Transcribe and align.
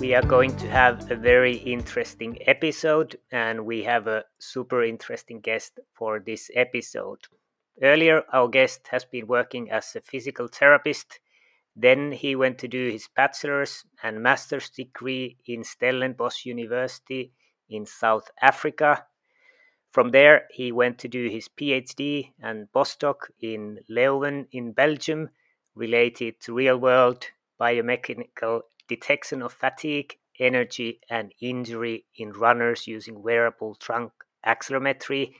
we 0.00 0.12
are 0.14 0.22
going 0.22 0.56
to 0.56 0.68
have 0.68 1.10
a 1.10 1.14
very 1.14 1.56
interesting 1.56 2.36
episode, 2.46 3.16
and 3.30 3.64
we 3.64 3.82
have 3.84 4.06
a 4.06 4.24
super 4.38 4.82
interesting 4.82 5.40
guest 5.40 5.78
for 5.92 6.18
this 6.18 6.50
episode. 6.54 7.20
Earlier, 7.80 8.22
our 8.32 8.48
guest 8.48 8.88
has 8.88 9.04
been 9.04 9.26
working 9.26 9.70
as 9.70 9.94
a 9.94 10.00
physical 10.00 10.48
therapist. 10.48 11.20
Then 11.76 12.12
he 12.12 12.34
went 12.34 12.58
to 12.58 12.68
do 12.68 12.90
his 12.90 13.08
bachelor's 13.14 13.84
and 14.02 14.22
master's 14.22 14.68
degree 14.70 15.38
in 15.46 15.62
Stellenbosch 15.62 16.44
University 16.44 17.32
in 17.68 17.86
South 17.86 18.30
Africa. 18.42 19.06
From 19.92 20.10
there, 20.10 20.46
he 20.50 20.72
went 20.72 20.98
to 20.98 21.08
do 21.08 21.28
his 21.28 21.48
PhD 21.48 22.32
and 22.42 22.68
postdoc 22.74 23.30
in 23.40 23.78
Leuven 23.88 24.46
in 24.50 24.72
Belgium, 24.72 25.30
related 25.74 26.40
to 26.40 26.54
real 26.54 26.78
world 26.78 27.26
biomechanical 27.60 28.62
detection 28.88 29.42
of 29.42 29.52
fatigue, 29.52 30.16
energy, 30.38 31.00
and 31.08 31.32
injury 31.40 32.04
in 32.16 32.32
runners 32.32 32.86
using 32.86 33.22
wearable 33.22 33.74
trunk 33.76 34.12
accelerometry. 34.46 35.34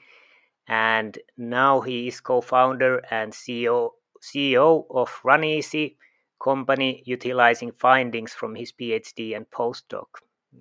And 0.67 1.19
now 1.37 1.81
he 1.81 2.09
is 2.09 2.21
co-founder 2.21 3.03
and 3.11 3.33
CEO 3.33 3.91
CEO 4.23 4.87
of 4.91 5.11
RunEasi 5.23 5.97
company 6.43 7.03
utilizing 7.05 7.73
findings 7.73 8.33
from 8.33 8.55
his 8.55 8.73
PhD 8.73 9.37
and 9.37 9.51
postdoc. 9.51 10.07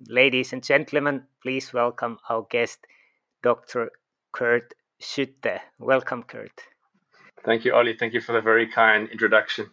Ladies 0.08 0.52
and 0.52 0.62
gentlemen, 0.62 1.22
please 1.42 1.72
welcome 1.72 2.18
our 2.28 2.46
guest, 2.50 2.86
Dr. 3.42 3.90
Kurt 4.32 4.74
Schütte. 5.00 5.60
Welcome, 5.78 6.24
Kurt. 6.24 6.62
Thank 7.44 7.64
you, 7.64 7.72
Olli. 7.72 7.96
Thank 7.96 8.14
you 8.14 8.20
for 8.20 8.32
the 8.32 8.40
very 8.40 8.66
kind 8.66 9.08
introduction. 9.10 9.70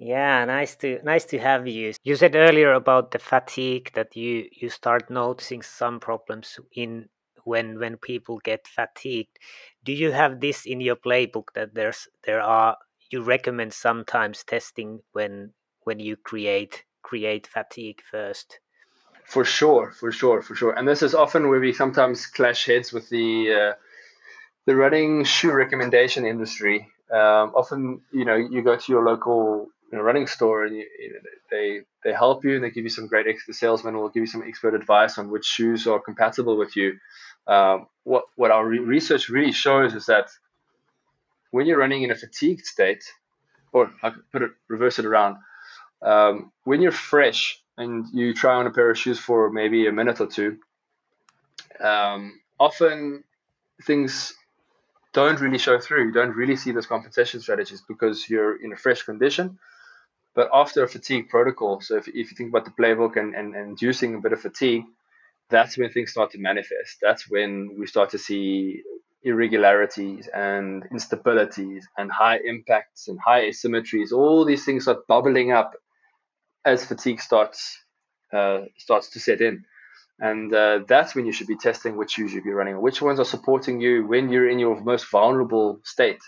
Yeah, 0.00 0.44
nice 0.44 0.76
to 0.76 1.00
nice 1.02 1.24
to 1.26 1.38
have 1.40 1.66
you. 1.66 1.92
You 2.04 2.14
said 2.14 2.36
earlier 2.36 2.72
about 2.72 3.10
the 3.10 3.18
fatigue 3.18 3.90
that 3.94 4.14
you 4.16 4.48
you 4.52 4.68
start 4.68 5.10
noticing 5.10 5.62
some 5.62 5.98
problems 5.98 6.60
in 6.72 7.08
when 7.42 7.80
when 7.80 7.96
people 7.96 8.38
get 8.44 8.68
fatigued. 8.68 9.36
Do 9.82 9.92
you 9.92 10.12
have 10.12 10.40
this 10.40 10.66
in 10.66 10.80
your 10.80 10.94
playbook 10.94 11.48
that 11.54 11.74
there's 11.74 12.06
there 12.24 12.40
are 12.40 12.76
you 13.10 13.22
recommend 13.22 13.72
sometimes 13.74 14.44
testing 14.44 15.00
when 15.12 15.52
when 15.82 15.98
you 15.98 16.16
create 16.16 16.84
create 17.02 17.48
fatigue 17.48 18.00
first? 18.08 18.60
For 19.24 19.44
sure, 19.44 19.90
for 19.90 20.12
sure, 20.12 20.42
for 20.42 20.54
sure. 20.54 20.72
And 20.72 20.86
this 20.86 21.02
is 21.02 21.14
often 21.14 21.48
where 21.48 21.60
we 21.60 21.72
sometimes 21.72 22.26
clash 22.26 22.66
heads 22.66 22.92
with 22.92 23.08
the 23.08 23.52
uh, 23.52 23.72
the 24.64 24.76
running 24.76 25.24
shoe 25.24 25.52
recommendation 25.52 26.24
industry. 26.24 26.88
Um, 27.10 27.52
often, 27.56 28.02
you 28.12 28.24
know, 28.24 28.36
you 28.36 28.62
go 28.62 28.76
to 28.76 28.92
your 28.92 29.04
local 29.04 29.68
in 29.92 29.98
a 29.98 30.02
running 30.02 30.26
store 30.26 30.64
and 30.64 30.76
you, 30.76 30.86
you 30.98 31.12
know, 31.12 31.18
they 31.50 31.80
they 32.04 32.12
help 32.12 32.44
you 32.44 32.54
and 32.54 32.64
they 32.64 32.70
give 32.70 32.84
you 32.84 32.90
some 32.90 33.06
great 33.06 33.26
the 33.46 33.54
salesman 33.54 33.96
will 33.96 34.08
give 34.08 34.20
you 34.20 34.26
some 34.26 34.42
expert 34.46 34.74
advice 34.74 35.18
on 35.18 35.30
which 35.30 35.44
shoes 35.44 35.86
are 35.86 35.98
compatible 35.98 36.56
with 36.56 36.76
you 36.76 36.98
um, 37.46 37.86
what 38.04 38.24
what 38.36 38.50
our 38.50 38.66
re- 38.66 38.78
research 38.78 39.28
really 39.28 39.52
shows 39.52 39.94
is 39.94 40.06
that 40.06 40.28
when 41.50 41.66
you're 41.66 41.78
running 41.78 42.02
in 42.02 42.10
a 42.10 42.14
fatigued 42.14 42.66
state 42.66 43.04
or 43.72 43.90
I 44.02 44.10
could 44.10 44.30
put 44.30 44.42
it 44.42 44.50
reverse 44.68 44.98
it 44.98 45.06
around 45.06 45.36
um, 46.02 46.52
when 46.64 46.82
you're 46.82 46.92
fresh 46.92 47.60
and 47.76 48.06
you 48.12 48.34
try 48.34 48.54
on 48.54 48.66
a 48.66 48.70
pair 48.70 48.90
of 48.90 48.98
shoes 48.98 49.18
for 49.18 49.50
maybe 49.50 49.86
a 49.86 49.92
minute 49.92 50.20
or 50.20 50.26
two 50.26 50.58
um, 51.80 52.40
often 52.58 53.24
things 53.84 54.34
don't 55.12 55.40
really 55.40 55.58
show 55.58 55.78
through. 55.78 56.06
You 56.06 56.12
don't 56.12 56.34
really 56.34 56.56
see 56.56 56.72
those 56.72 56.86
compensation 56.86 57.40
strategies 57.40 57.82
because 57.86 58.28
you're 58.28 58.62
in 58.62 58.72
a 58.72 58.76
fresh 58.76 59.02
condition. 59.02 59.58
But 60.34 60.50
after 60.52 60.82
a 60.82 60.88
fatigue 60.88 61.28
protocol, 61.28 61.80
so 61.80 61.96
if, 61.96 62.08
if 62.08 62.14
you 62.14 62.36
think 62.36 62.50
about 62.50 62.64
the 62.64 62.70
playbook 62.70 63.16
and, 63.16 63.34
and, 63.34 63.54
and 63.54 63.70
inducing 63.70 64.14
a 64.14 64.20
bit 64.20 64.32
of 64.32 64.40
fatigue, 64.40 64.84
that's 65.50 65.76
when 65.78 65.90
things 65.90 66.10
start 66.10 66.30
to 66.32 66.38
manifest. 66.38 66.98
That's 67.00 67.28
when 67.28 67.76
we 67.78 67.86
start 67.86 68.10
to 68.10 68.18
see 68.18 68.82
irregularities 69.22 70.28
and 70.28 70.84
instabilities 70.90 71.84
and 71.96 72.10
high 72.10 72.38
impacts 72.44 73.08
and 73.08 73.18
high 73.18 73.48
asymmetries. 73.48 74.12
All 74.12 74.44
these 74.44 74.64
things 74.64 74.84
start 74.84 75.06
bubbling 75.06 75.50
up 75.50 75.74
as 76.64 76.84
fatigue 76.84 77.20
starts 77.20 77.78
uh, 78.32 78.60
starts 78.76 79.10
to 79.10 79.20
set 79.20 79.40
in. 79.40 79.64
And 80.20 80.52
uh, 80.52 80.80
that's 80.86 81.14
when 81.14 81.26
you 81.26 81.32
should 81.32 81.46
be 81.46 81.56
testing 81.56 81.96
which 81.96 82.12
shoes 82.12 82.32
you 82.32 82.38
should 82.38 82.44
be 82.44 82.50
running, 82.50 82.80
which 82.80 83.00
ones 83.00 83.20
are 83.20 83.24
supporting 83.24 83.80
you 83.80 84.06
when 84.06 84.30
you're 84.30 84.48
in 84.48 84.58
your 84.58 84.80
most 84.80 85.08
vulnerable 85.10 85.80
state. 85.84 86.20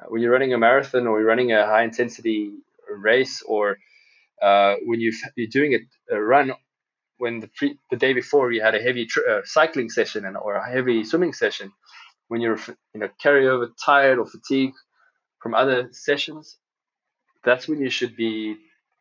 Uh, 0.00 0.06
when 0.08 0.22
you're 0.22 0.32
running 0.32 0.54
a 0.54 0.58
marathon 0.58 1.06
or 1.06 1.18
you're 1.18 1.28
running 1.28 1.52
a 1.52 1.66
high 1.66 1.82
intensity 1.82 2.52
race 2.94 3.42
or 3.46 3.78
uh, 4.42 4.74
when 4.84 5.00
you 5.00 5.12
are 5.38 5.46
doing 5.50 5.74
a, 5.74 6.14
a, 6.14 6.20
run 6.20 6.52
when 7.18 7.40
the, 7.40 7.48
pre, 7.56 7.78
the 7.90 7.96
day 7.96 8.12
before 8.12 8.52
you 8.52 8.60
had 8.60 8.74
a 8.74 8.82
heavy 8.82 9.08
uh, 9.28 9.40
cycling 9.44 9.88
session 9.88 10.24
and, 10.24 10.36
or 10.36 10.54
a 10.54 10.70
heavy 10.70 11.04
swimming 11.04 11.32
session 11.32 11.72
when 12.28 12.40
you're 12.40 12.58
you 12.94 13.00
know 13.00 13.08
carryover 13.22 13.68
tired 13.82 14.18
or 14.18 14.26
fatigued 14.26 14.76
from 15.40 15.54
other 15.54 15.88
sessions 15.92 16.58
that's 17.44 17.66
when 17.68 17.80
you 17.80 17.90
should 17.90 18.16
be 18.16 18.56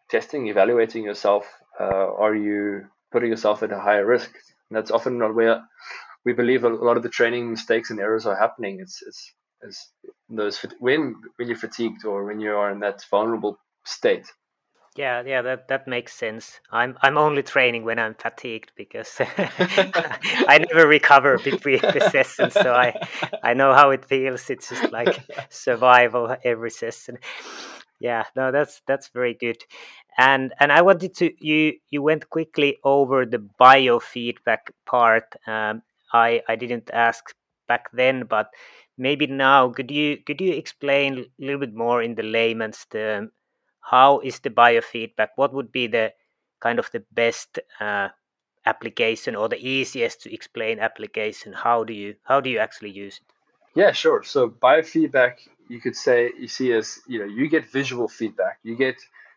testing 0.09 0.47
evaluating 0.47 1.03
yourself 1.03 1.45
uh, 1.79 2.13
are 2.17 2.35
you 2.35 2.85
putting 3.11 3.29
yourself 3.29 3.63
at 3.63 3.71
a 3.71 3.79
higher 3.79 4.05
risk? 4.05 4.31
And 4.69 4.77
that's 4.77 4.91
often 4.91 5.17
not 5.17 5.35
where 5.35 5.61
we 6.25 6.33
believe 6.33 6.63
a 6.63 6.69
lot 6.69 6.97
of 6.97 7.03
the 7.03 7.09
training 7.09 7.49
mistakes 7.49 7.89
and 7.89 7.99
errors 7.99 8.25
are 8.25 8.35
happening. 8.35 8.79
It's, 8.79 9.01
it's, 9.05 9.33
it's 9.61 9.91
those 10.29 10.59
when 10.79 11.15
when 11.37 11.47
you're 11.47 11.57
fatigued 11.57 12.03
or 12.05 12.25
when 12.25 12.39
you 12.39 12.51
are 12.51 12.71
in 12.71 12.79
that 12.81 13.03
vulnerable 13.09 13.57
state. 13.85 14.25
Yeah, 14.95 15.23
yeah, 15.25 15.41
that 15.41 15.67
that 15.67 15.87
makes 15.89 16.13
sense. 16.13 16.61
I'm 16.71 16.97
I'm 17.01 17.17
only 17.17 17.43
training 17.43 17.83
when 17.83 17.99
I'm 17.99 18.15
fatigued 18.15 18.71
because 18.77 19.13
I 19.19 20.65
never 20.71 20.87
recover 20.87 21.37
between 21.37 21.81
the 21.81 21.99
sessions, 22.11 22.53
so 22.53 22.73
I 22.73 22.93
I 23.43 23.53
know 23.55 23.73
how 23.73 23.89
it 23.89 24.05
feels. 24.05 24.49
It's 24.49 24.69
just 24.69 24.93
like 24.93 25.19
survival 25.49 26.37
every 26.45 26.71
session. 26.71 27.17
Yeah, 27.99 28.23
no, 28.37 28.53
that's 28.53 28.81
that's 28.87 29.09
very 29.09 29.33
good. 29.33 29.57
And 30.17 30.53
and 30.61 30.71
I 30.71 30.81
wanted 30.81 31.13
to 31.15 31.45
you 31.45 31.73
you 31.89 32.01
went 32.01 32.29
quickly 32.29 32.77
over 32.85 33.25
the 33.25 33.45
biofeedback 33.59 34.71
part. 34.85 35.35
Um, 35.45 35.81
I 36.13 36.41
I 36.47 36.55
didn't 36.55 36.89
ask 36.93 37.33
back 37.67 37.89
then, 37.91 38.27
but 38.29 38.47
maybe 38.97 39.27
now 39.27 39.69
could 39.69 39.91
you 39.91 40.17
could 40.25 40.39
you 40.39 40.53
explain 40.53 41.17
a 41.19 41.25
little 41.37 41.59
bit 41.59 41.73
more 41.73 42.01
in 42.01 42.15
the 42.15 42.23
layman's 42.23 42.85
term 42.89 43.31
how 43.85 44.19
is 44.19 44.39
the 44.39 44.49
biofeedback? 44.49 45.29
What 45.35 45.53
would 45.53 45.71
be 45.71 45.87
the 45.87 46.13
kind 46.59 46.79
of 46.79 46.89
the 46.91 47.03
best 47.11 47.59
uh, 47.79 48.09
application 48.65 49.35
or 49.35 49.47
the 49.47 49.63
easiest 49.63 50.21
to 50.23 50.33
explain 50.33 50.79
application? 50.79 51.53
How 51.53 51.83
do 51.83 51.93
you 51.93 52.15
how 52.23 52.41
do 52.41 52.49
you 52.49 52.59
actually 52.59 52.91
use 52.91 53.19
it? 53.21 53.79
Yeah, 53.79 53.91
sure. 53.91 54.23
So 54.23 54.49
biofeedback, 54.49 55.35
you 55.69 55.79
could 55.79 55.95
say 55.95 56.31
you 56.39 56.47
see 56.47 56.73
as 56.73 56.99
you 57.07 57.19
know 57.19 57.25
you 57.25 57.47
get 57.47 57.71
visual 57.71 58.07
feedback. 58.07 58.57
You 58.63 58.75
get 58.75 58.95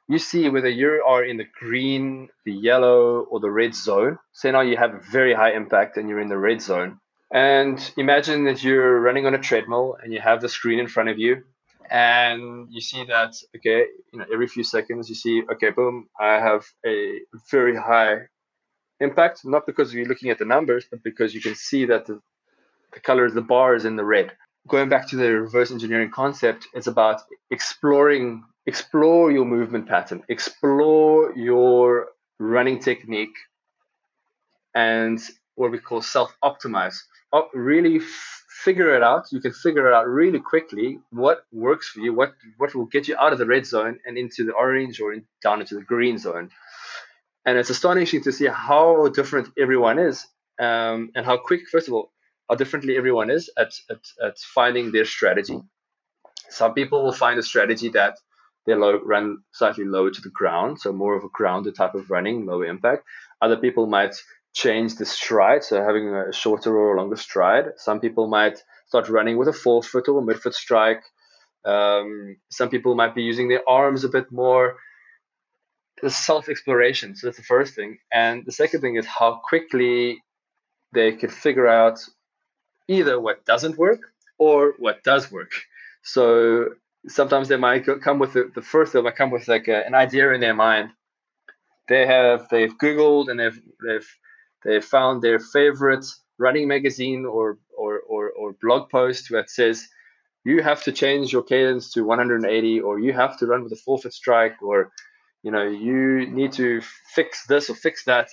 you 0.09 0.19
see 0.19 0.49
whether 0.49 0.71
you 0.71 1.05
are 1.07 1.23
in 1.23 1.37
the 1.37 1.49
green, 1.61 2.31
the 2.47 2.53
yellow, 2.53 3.21
or 3.31 3.41
the 3.41 3.51
red 3.51 3.75
zone. 3.75 4.19
Say 4.33 4.51
now 4.51 4.63
you 4.63 4.79
have 4.79 4.95
a 4.95 5.01
very 5.13 5.35
high 5.35 5.53
impact 5.53 5.99
and 5.99 6.09
you're 6.09 6.21
in 6.21 6.31
the 6.31 6.39
red 6.39 6.63
zone. 6.63 7.01
And 7.31 7.79
imagine 7.99 8.45
that 8.45 8.65
you're 8.65 8.99
running 8.99 9.27
on 9.27 9.35
a 9.35 9.39
treadmill 9.39 9.99
and 10.03 10.15
you 10.15 10.21
have 10.21 10.41
the 10.41 10.49
screen 10.49 10.79
in 10.79 10.89
front 10.89 11.11
of 11.11 11.19
you 11.19 11.45
and 11.91 12.69
you 12.71 12.81
see 12.81 13.05
that 13.05 13.35
okay 13.57 13.85
you 14.13 14.19
know 14.19 14.25
every 14.33 14.47
few 14.47 14.65
seconds 14.65 15.09
you 15.09 15.15
see 15.15 15.43
okay 15.51 15.71
boom 15.71 16.09
i 16.21 16.35
have 16.35 16.65
a 16.87 17.21
very 17.51 17.77
high 17.77 18.19
impact 19.01 19.41
not 19.45 19.67
because 19.67 19.95
you're 19.95 20.07
looking 20.07 20.31
at 20.31 20.39
the 20.39 20.45
numbers 20.45 20.85
but 20.91 21.03
because 21.03 21.35
you 21.35 21.41
can 21.41 21.55
see 21.55 21.87
that 21.87 22.07
the, 22.07 22.21
the 22.93 23.01
colors 23.01 23.33
the 23.35 23.43
bar 23.43 23.75
is 23.75 23.85
in 23.85 23.97
the 23.97 24.05
red. 24.05 24.33
Going 24.67 24.89
back 24.89 25.09
to 25.09 25.17
the 25.17 25.33
reverse 25.33 25.71
engineering 25.71 26.11
concept 26.11 26.67
it's 26.75 26.89
about 26.89 27.23
exploring 27.51 28.45
explore 28.67 29.31
your 29.33 29.47
movement 29.47 29.89
pattern 29.89 30.23
explore 30.29 31.33
your 31.37 32.09
running 32.39 32.79
technique 32.79 33.37
and 34.75 35.19
what 35.55 35.71
we 35.71 35.79
call 35.79 36.03
self 36.03 36.37
optimize 36.45 36.97
really 37.55 38.01
figure 38.65 38.95
it 38.97 39.03
out. 39.03 39.25
You 39.33 39.41
can 39.41 39.53
figure 39.53 39.87
it 39.89 39.95
out 39.95 40.07
really 40.09 40.41
quickly 40.41 40.99
what 41.11 41.39
works 41.53 41.89
for 41.89 42.01
you, 42.01 42.13
what 42.21 42.33
what 42.59 42.75
will 42.75 42.87
get 42.87 43.09
you 43.09 43.17
out 43.17 43.33
of 43.33 43.39
the 43.39 43.47
red 43.47 43.65
zone 43.67 43.99
and 44.07 44.19
into 44.19 44.45
the 44.45 44.53
orange 44.53 45.01
or 45.01 45.13
in, 45.13 45.25
down 45.43 45.61
into 45.61 45.75
the 45.77 45.87
green 45.93 46.19
zone. 46.19 46.51
and 47.45 47.59
it's 47.59 47.71
astonishing 47.71 48.23
to 48.25 48.33
see 48.33 48.47
how 48.47 49.09
different 49.09 49.49
everyone 49.59 49.99
is 49.99 50.27
um, 50.61 51.11
and 51.15 51.25
how 51.25 51.37
quick, 51.37 51.63
first 51.73 51.89
of 51.89 51.95
all, 51.95 52.13
how 52.49 52.57
differently 52.57 52.97
everyone 52.97 53.31
is 53.31 53.51
at, 53.57 53.73
at, 53.91 54.05
at 54.23 54.39
finding 54.39 54.93
their 54.93 55.05
strategy. 55.05 55.59
Some 56.51 56.75
people 56.75 57.03
will 57.05 57.13
find 57.13 57.39
a 57.39 57.43
strategy 57.43 57.89
that 57.91 58.19
they 58.67 58.75
low, 58.75 59.01
run 59.03 59.39
slightly 59.53 59.85
lower 59.85 60.11
to 60.11 60.21
the 60.21 60.31
ground, 60.31 60.81
so 60.81 60.93
more 60.93 61.17
of 61.17 61.25
a 61.25 61.29
grounded 61.33 61.75
type 61.75 61.95
of 61.95 62.11
running, 62.11 62.47
lower 62.47 62.67
impact. 62.67 63.05
Other 63.41 63.57
people 63.57 63.87
might 63.87 64.15
change 64.59 64.97
the 64.97 65.07
stride, 65.07 65.63
so 65.63 65.81
having 65.81 66.09
a 66.13 66.33
shorter 66.33 66.77
or 66.77 66.95
a 66.95 67.01
longer 67.01 67.17
stride. 67.17 67.67
Some 67.77 68.01
people 68.01 68.27
might 68.27 68.59
start 68.89 69.09
running 69.09 69.37
with 69.39 69.47
a 69.47 69.53
forefoot 69.53 70.09
or 70.09 70.19
a 70.19 70.27
midfoot 70.29 70.55
strike. 70.55 71.03
Um, 71.65 72.37
some 72.51 72.69
people 72.69 72.97
might 72.97 73.15
be 73.15 73.23
using 73.23 73.49
their 73.49 73.63
arms 73.69 74.03
a 74.03 74.09
bit 74.09 74.33
more. 74.33 74.77
The 76.03 76.11
self 76.11 76.49
exploration. 76.49 77.15
So 77.15 77.27
that's 77.27 77.37
the 77.37 77.53
first 77.55 77.75
thing. 77.75 77.99
And 78.13 78.45
the 78.47 78.57
second 78.63 78.81
thing 78.81 78.97
is 78.97 79.07
how 79.07 79.41
quickly 79.51 80.23
they 80.93 81.13
can 81.13 81.31
figure 81.31 81.69
out 81.69 81.99
either 82.89 83.21
what 83.21 83.45
doesn't 83.45 83.79
work 83.79 84.01
or 84.39 84.75
what 84.79 85.05
does 85.05 85.31
work. 85.31 85.53
So 86.03 86.25
sometimes 87.07 87.47
they 87.49 87.57
might 87.57 87.87
come 88.03 88.19
with 88.19 88.33
the, 88.33 88.51
the 88.55 88.63
first, 88.63 88.93
they 88.93 89.03
might 89.03 89.17
come 89.17 89.31
with 89.31 89.47
like 89.47 89.69
a, 89.69 89.87
an 89.87 89.95
idea 89.95 90.33
in 90.33 90.41
their 90.41 90.55
mind. 90.55 90.91
They 91.89 92.07
have, 92.07 92.49
they've 92.51 92.77
Googled 92.83 93.31
and 93.31 93.39
they've, 93.39 93.61
they've, 93.87 94.09
they've 94.65 94.85
found 94.85 95.23
their 95.23 95.39
favorite 95.39 96.05
running 96.39 96.69
magazine 96.69 97.27
or, 97.27 97.59
or, 97.77 98.01
or, 98.01 98.31
or 98.31 98.57
blog 98.61 98.91
post 98.91 99.29
that 99.31 99.51
says, 99.51 99.89
you 100.45 100.63
have 100.63 100.83
to 100.85 100.93
change 100.93 101.33
your 101.33 101.43
cadence 101.43 101.93
to 101.93 102.05
180 102.05 102.81
or 102.81 102.99
you 102.99 103.13
have 103.13 103.39
to 103.39 103.47
run 103.47 103.63
with 103.65 103.73
a 103.73 103.77
forefoot 103.77 104.15
strike 104.15 104.63
or 104.63 104.91
you 105.43 105.51
know 105.51 105.69
you 105.69 106.27
need 106.27 106.53
to 106.53 106.81
fix 107.15 107.47
this 107.47 107.69
or 107.69 107.75
fix 107.75 108.05
that. 108.05 108.29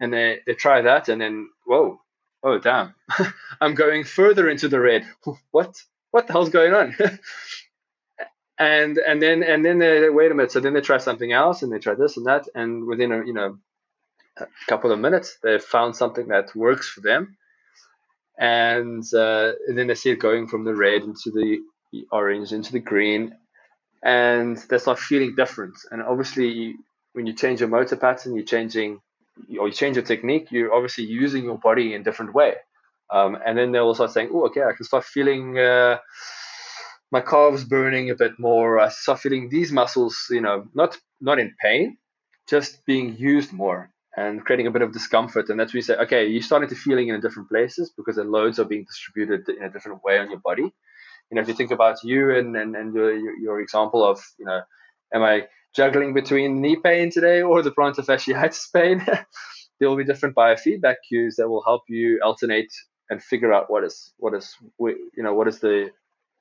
And 0.00 0.12
they, 0.12 0.40
they 0.46 0.54
try 0.54 0.82
that 0.82 1.08
and 1.08 1.20
then 1.20 1.48
whoa 1.66 2.00
oh 2.44 2.58
damn. 2.58 2.94
I'm 3.60 3.74
going 3.74 4.04
further 4.04 4.48
into 4.48 4.68
the 4.68 4.80
red. 4.80 5.04
What? 5.50 5.76
What 6.10 6.26
the 6.26 6.32
hell's 6.32 6.50
going 6.50 6.74
on? 6.74 6.96
And 8.56 8.98
and 8.98 9.20
then 9.20 9.42
and 9.42 9.64
then 9.64 9.80
they 9.80 10.08
wait 10.08 10.30
a 10.30 10.34
minute. 10.34 10.52
So 10.52 10.60
then 10.60 10.74
they 10.74 10.80
try 10.80 10.98
something 10.98 11.32
else 11.32 11.62
and 11.62 11.72
they 11.72 11.80
try 11.80 11.94
this 11.96 12.16
and 12.16 12.26
that 12.26 12.44
and 12.54 12.84
within 12.84 13.10
a 13.10 13.26
you 13.26 13.32
know 13.32 13.58
a 14.36 14.46
couple 14.68 14.92
of 14.92 14.98
minutes 14.98 15.38
they've 15.42 15.62
found 15.62 15.96
something 15.96 16.28
that 16.28 16.54
works 16.54 16.88
for 16.88 17.00
them. 17.00 17.36
And, 18.38 19.04
uh, 19.14 19.52
and 19.68 19.78
then 19.78 19.86
they 19.86 19.94
see 19.94 20.10
it 20.10 20.18
going 20.18 20.48
from 20.48 20.64
the 20.64 20.74
red 20.74 21.02
into 21.02 21.30
the 21.30 21.58
orange 22.10 22.52
into 22.52 22.72
the 22.72 22.80
green. 22.80 23.36
And 24.02 24.56
they 24.56 24.78
start 24.78 24.98
feeling 24.98 25.34
different. 25.36 25.76
And 25.90 26.02
obviously 26.02 26.74
when 27.12 27.26
you 27.26 27.32
change 27.32 27.60
your 27.60 27.68
motor 27.68 27.96
pattern 27.96 28.34
you're 28.34 28.44
changing 28.44 29.00
or 29.58 29.68
you 29.68 29.72
change 29.72 29.96
your 29.96 30.04
technique 30.04 30.48
you're 30.50 30.74
obviously 30.74 31.04
using 31.04 31.44
your 31.44 31.58
body 31.58 31.94
in 31.94 32.00
a 32.00 32.04
different 32.04 32.34
way. 32.34 32.54
Um, 33.10 33.38
and 33.46 33.56
then 33.56 33.70
they'll 33.70 33.94
start 33.94 34.10
saying 34.12 34.30
oh 34.32 34.46
okay 34.46 34.62
i 34.62 34.72
can 34.72 34.84
start 34.84 35.04
feeling 35.04 35.58
uh, 35.58 35.98
my 37.12 37.20
calves 37.20 37.62
burning 37.62 38.10
a 38.10 38.14
bit 38.14 38.32
more. 38.38 38.80
I 38.80 38.88
start 38.88 39.20
feeling 39.20 39.48
these 39.48 39.70
muscles 39.70 40.26
you 40.30 40.40
know 40.40 40.66
not 40.74 40.98
not 41.20 41.38
in 41.38 41.54
pain 41.60 41.98
just 42.48 42.84
being 42.84 43.16
used 43.16 43.52
more 43.52 43.93
and 44.16 44.44
creating 44.44 44.66
a 44.66 44.70
bit 44.70 44.82
of 44.82 44.92
discomfort. 44.92 45.48
And 45.48 45.58
that's 45.58 45.72
where 45.72 45.78
you 45.78 45.82
say, 45.82 45.96
okay, 45.96 46.26
you're 46.26 46.42
starting 46.42 46.68
to 46.68 46.74
feeling 46.74 47.08
in 47.08 47.20
different 47.20 47.48
places 47.48 47.92
because 47.96 48.16
the 48.16 48.24
loads 48.24 48.58
are 48.58 48.64
being 48.64 48.84
distributed 48.84 49.48
in 49.48 49.64
a 49.64 49.70
different 49.70 50.04
way 50.04 50.18
on 50.18 50.30
your 50.30 50.40
body. 50.40 50.62
You 50.62 51.34
know, 51.34 51.40
if 51.40 51.48
you 51.48 51.54
think 51.54 51.70
about 51.70 52.04
you 52.04 52.34
and, 52.34 52.56
and, 52.56 52.76
and 52.76 52.94
your, 52.94 53.16
your 53.38 53.60
example 53.60 54.04
of, 54.04 54.20
you 54.38 54.44
know, 54.44 54.60
am 55.12 55.22
I 55.22 55.48
juggling 55.74 56.14
between 56.14 56.60
knee 56.60 56.76
pain 56.76 57.10
today 57.10 57.42
or 57.42 57.62
the 57.62 57.72
plantar 57.72 58.04
fasciitis 58.04 58.70
pain? 58.74 59.04
there 59.80 59.88
will 59.88 59.96
be 59.96 60.04
different 60.04 60.36
biofeedback 60.36 60.96
cues 61.08 61.36
that 61.36 61.48
will 61.48 61.62
help 61.64 61.82
you 61.88 62.20
alternate 62.24 62.72
and 63.10 63.22
figure 63.22 63.52
out 63.52 63.70
what 63.70 63.84
is 63.84 64.12
what 64.18 64.34
is 64.34 64.56
you 64.78 65.22
know 65.22 65.34
what 65.34 65.48
is 65.48 65.58
the 65.60 65.90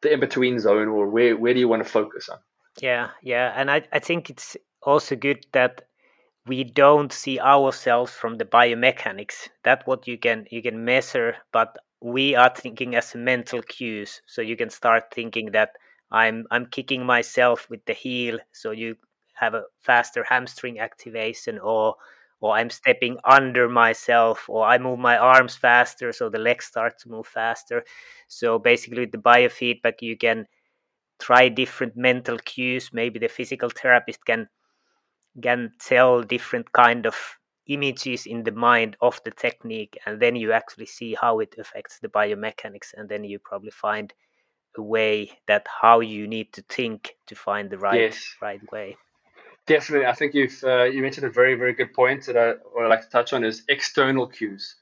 the 0.01 0.13
in 0.13 0.19
between 0.19 0.59
zone 0.59 0.87
or 0.87 1.09
where 1.09 1.35
where 1.35 1.53
do 1.53 1.59
you 1.59 1.67
want 1.67 1.83
to 1.83 1.89
focus 1.89 2.29
on 2.29 2.37
yeah 2.79 3.09
yeah 3.21 3.53
and 3.55 3.69
i 3.69 3.81
i 3.91 3.99
think 3.99 4.29
it's 4.29 4.55
also 4.81 5.15
good 5.15 5.45
that 5.51 5.87
we 6.47 6.63
don't 6.63 7.11
see 7.13 7.39
ourselves 7.39 8.11
from 8.13 8.35
the 8.37 8.45
biomechanics. 8.45 9.49
That 9.63 9.85
what 9.87 10.07
you 10.07 10.17
can 10.17 10.45
you 10.51 10.61
can 10.61 10.83
measure 10.85 11.37
but 11.51 11.77
we 12.01 12.35
are 12.35 12.53
thinking 12.55 12.95
as 12.95 13.15
mental 13.15 13.61
cues. 13.61 14.21
So 14.25 14.41
you 14.41 14.55
can 14.57 14.69
start 14.69 15.13
thinking 15.13 15.51
that 15.51 15.71
i'm 16.11 16.45
i'm 16.51 16.65
kicking 16.67 17.03
myself 17.05 17.67
with 17.71 17.83
the 17.85 17.93
heel 17.93 18.37
so 18.51 18.69
you 18.71 18.95
have 19.33 19.53
a 19.55 19.63
faster 19.79 20.23
hamstring 20.23 20.79
activation 20.79 21.57
or 21.59 21.95
or 22.41 22.53
i'm 22.55 22.69
stepping 22.69 23.17
under 23.25 23.67
myself 23.67 24.45
or 24.47 24.63
i 24.65 24.77
move 24.77 24.99
my 24.99 25.17
arms 25.17 25.55
faster 25.55 26.11
so 26.13 26.29
the 26.29 26.37
legs 26.37 26.65
start 26.65 26.99
to 26.99 27.09
move 27.09 27.25
faster. 27.27 27.83
So 28.27 28.59
basically 28.59 29.01
with 29.01 29.11
the 29.11 29.17
biofeedback 29.31 30.01
you 30.01 30.17
can 30.17 30.45
try 31.19 31.49
different 31.49 31.95
mental 31.95 32.37
cues. 32.39 32.89
Maybe 32.93 33.19
the 33.19 33.27
physical 33.27 33.69
therapist 33.69 34.25
can 34.25 34.47
can 35.41 35.71
tell 35.79 36.21
different 36.21 36.71
kind 36.71 37.05
of 37.05 37.15
images 37.67 38.25
in 38.25 38.43
the 38.43 38.51
mind 38.51 38.97
of 39.01 39.21
the 39.23 39.31
technique 39.31 39.97
and 40.05 40.19
then 40.19 40.35
you 40.35 40.51
actually 40.51 40.85
see 40.85 41.15
how 41.19 41.39
it 41.39 41.55
affects 41.57 41.99
the 41.99 42.09
biomechanics 42.09 42.93
and 42.95 43.07
then 43.07 43.23
you 43.23 43.39
probably 43.39 43.71
find 43.71 44.13
a 44.77 44.81
way 44.81 45.31
that 45.47 45.65
how 45.81 45.99
you 45.99 46.27
need 46.27 46.51
to 46.53 46.61
think 46.63 47.15
to 47.27 47.35
find 47.35 47.69
the 47.69 47.77
right 47.77 47.99
yes. 47.99 48.35
right 48.41 48.59
way. 48.71 48.97
Definitely. 49.65 50.07
I 50.07 50.13
think 50.13 50.33
you've 50.33 50.61
uh, 50.63 50.83
you 50.83 51.01
mentioned 51.01 51.25
a 51.25 51.29
very 51.29 51.55
very 51.55 51.73
good 51.73 51.93
point 51.93 52.25
that 52.25 52.37
i 52.37 52.53
would 52.73 52.89
like 52.89 53.01
to 53.01 53.09
touch 53.09 53.33
on 53.33 53.43
is 53.43 53.63
external 53.69 54.27
cues. 54.27 54.75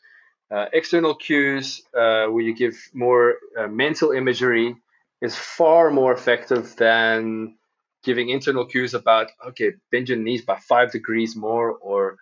Uh, 0.49 0.65
external 0.73 1.15
cues 1.15 1.81
uh, 1.93 2.25
where 2.27 2.41
you 2.41 2.55
give 2.55 2.75
more 2.93 3.35
uh, 3.57 3.67
mental 3.67 4.11
imagery 4.11 4.75
is 5.21 5.35
far 5.35 5.91
more 5.91 6.11
effective 6.13 6.75
than 6.75 7.55
giving 8.03 8.29
internal 8.29 8.65
cues 8.65 8.93
about 8.93 9.31
okay 9.47 9.73
bend 9.91 10.09
your 10.09 10.17
knees 10.17 10.41
by 10.41 10.57
five 10.57 10.91
degrees 10.91 11.35
more 11.35 11.71
or 11.71 12.17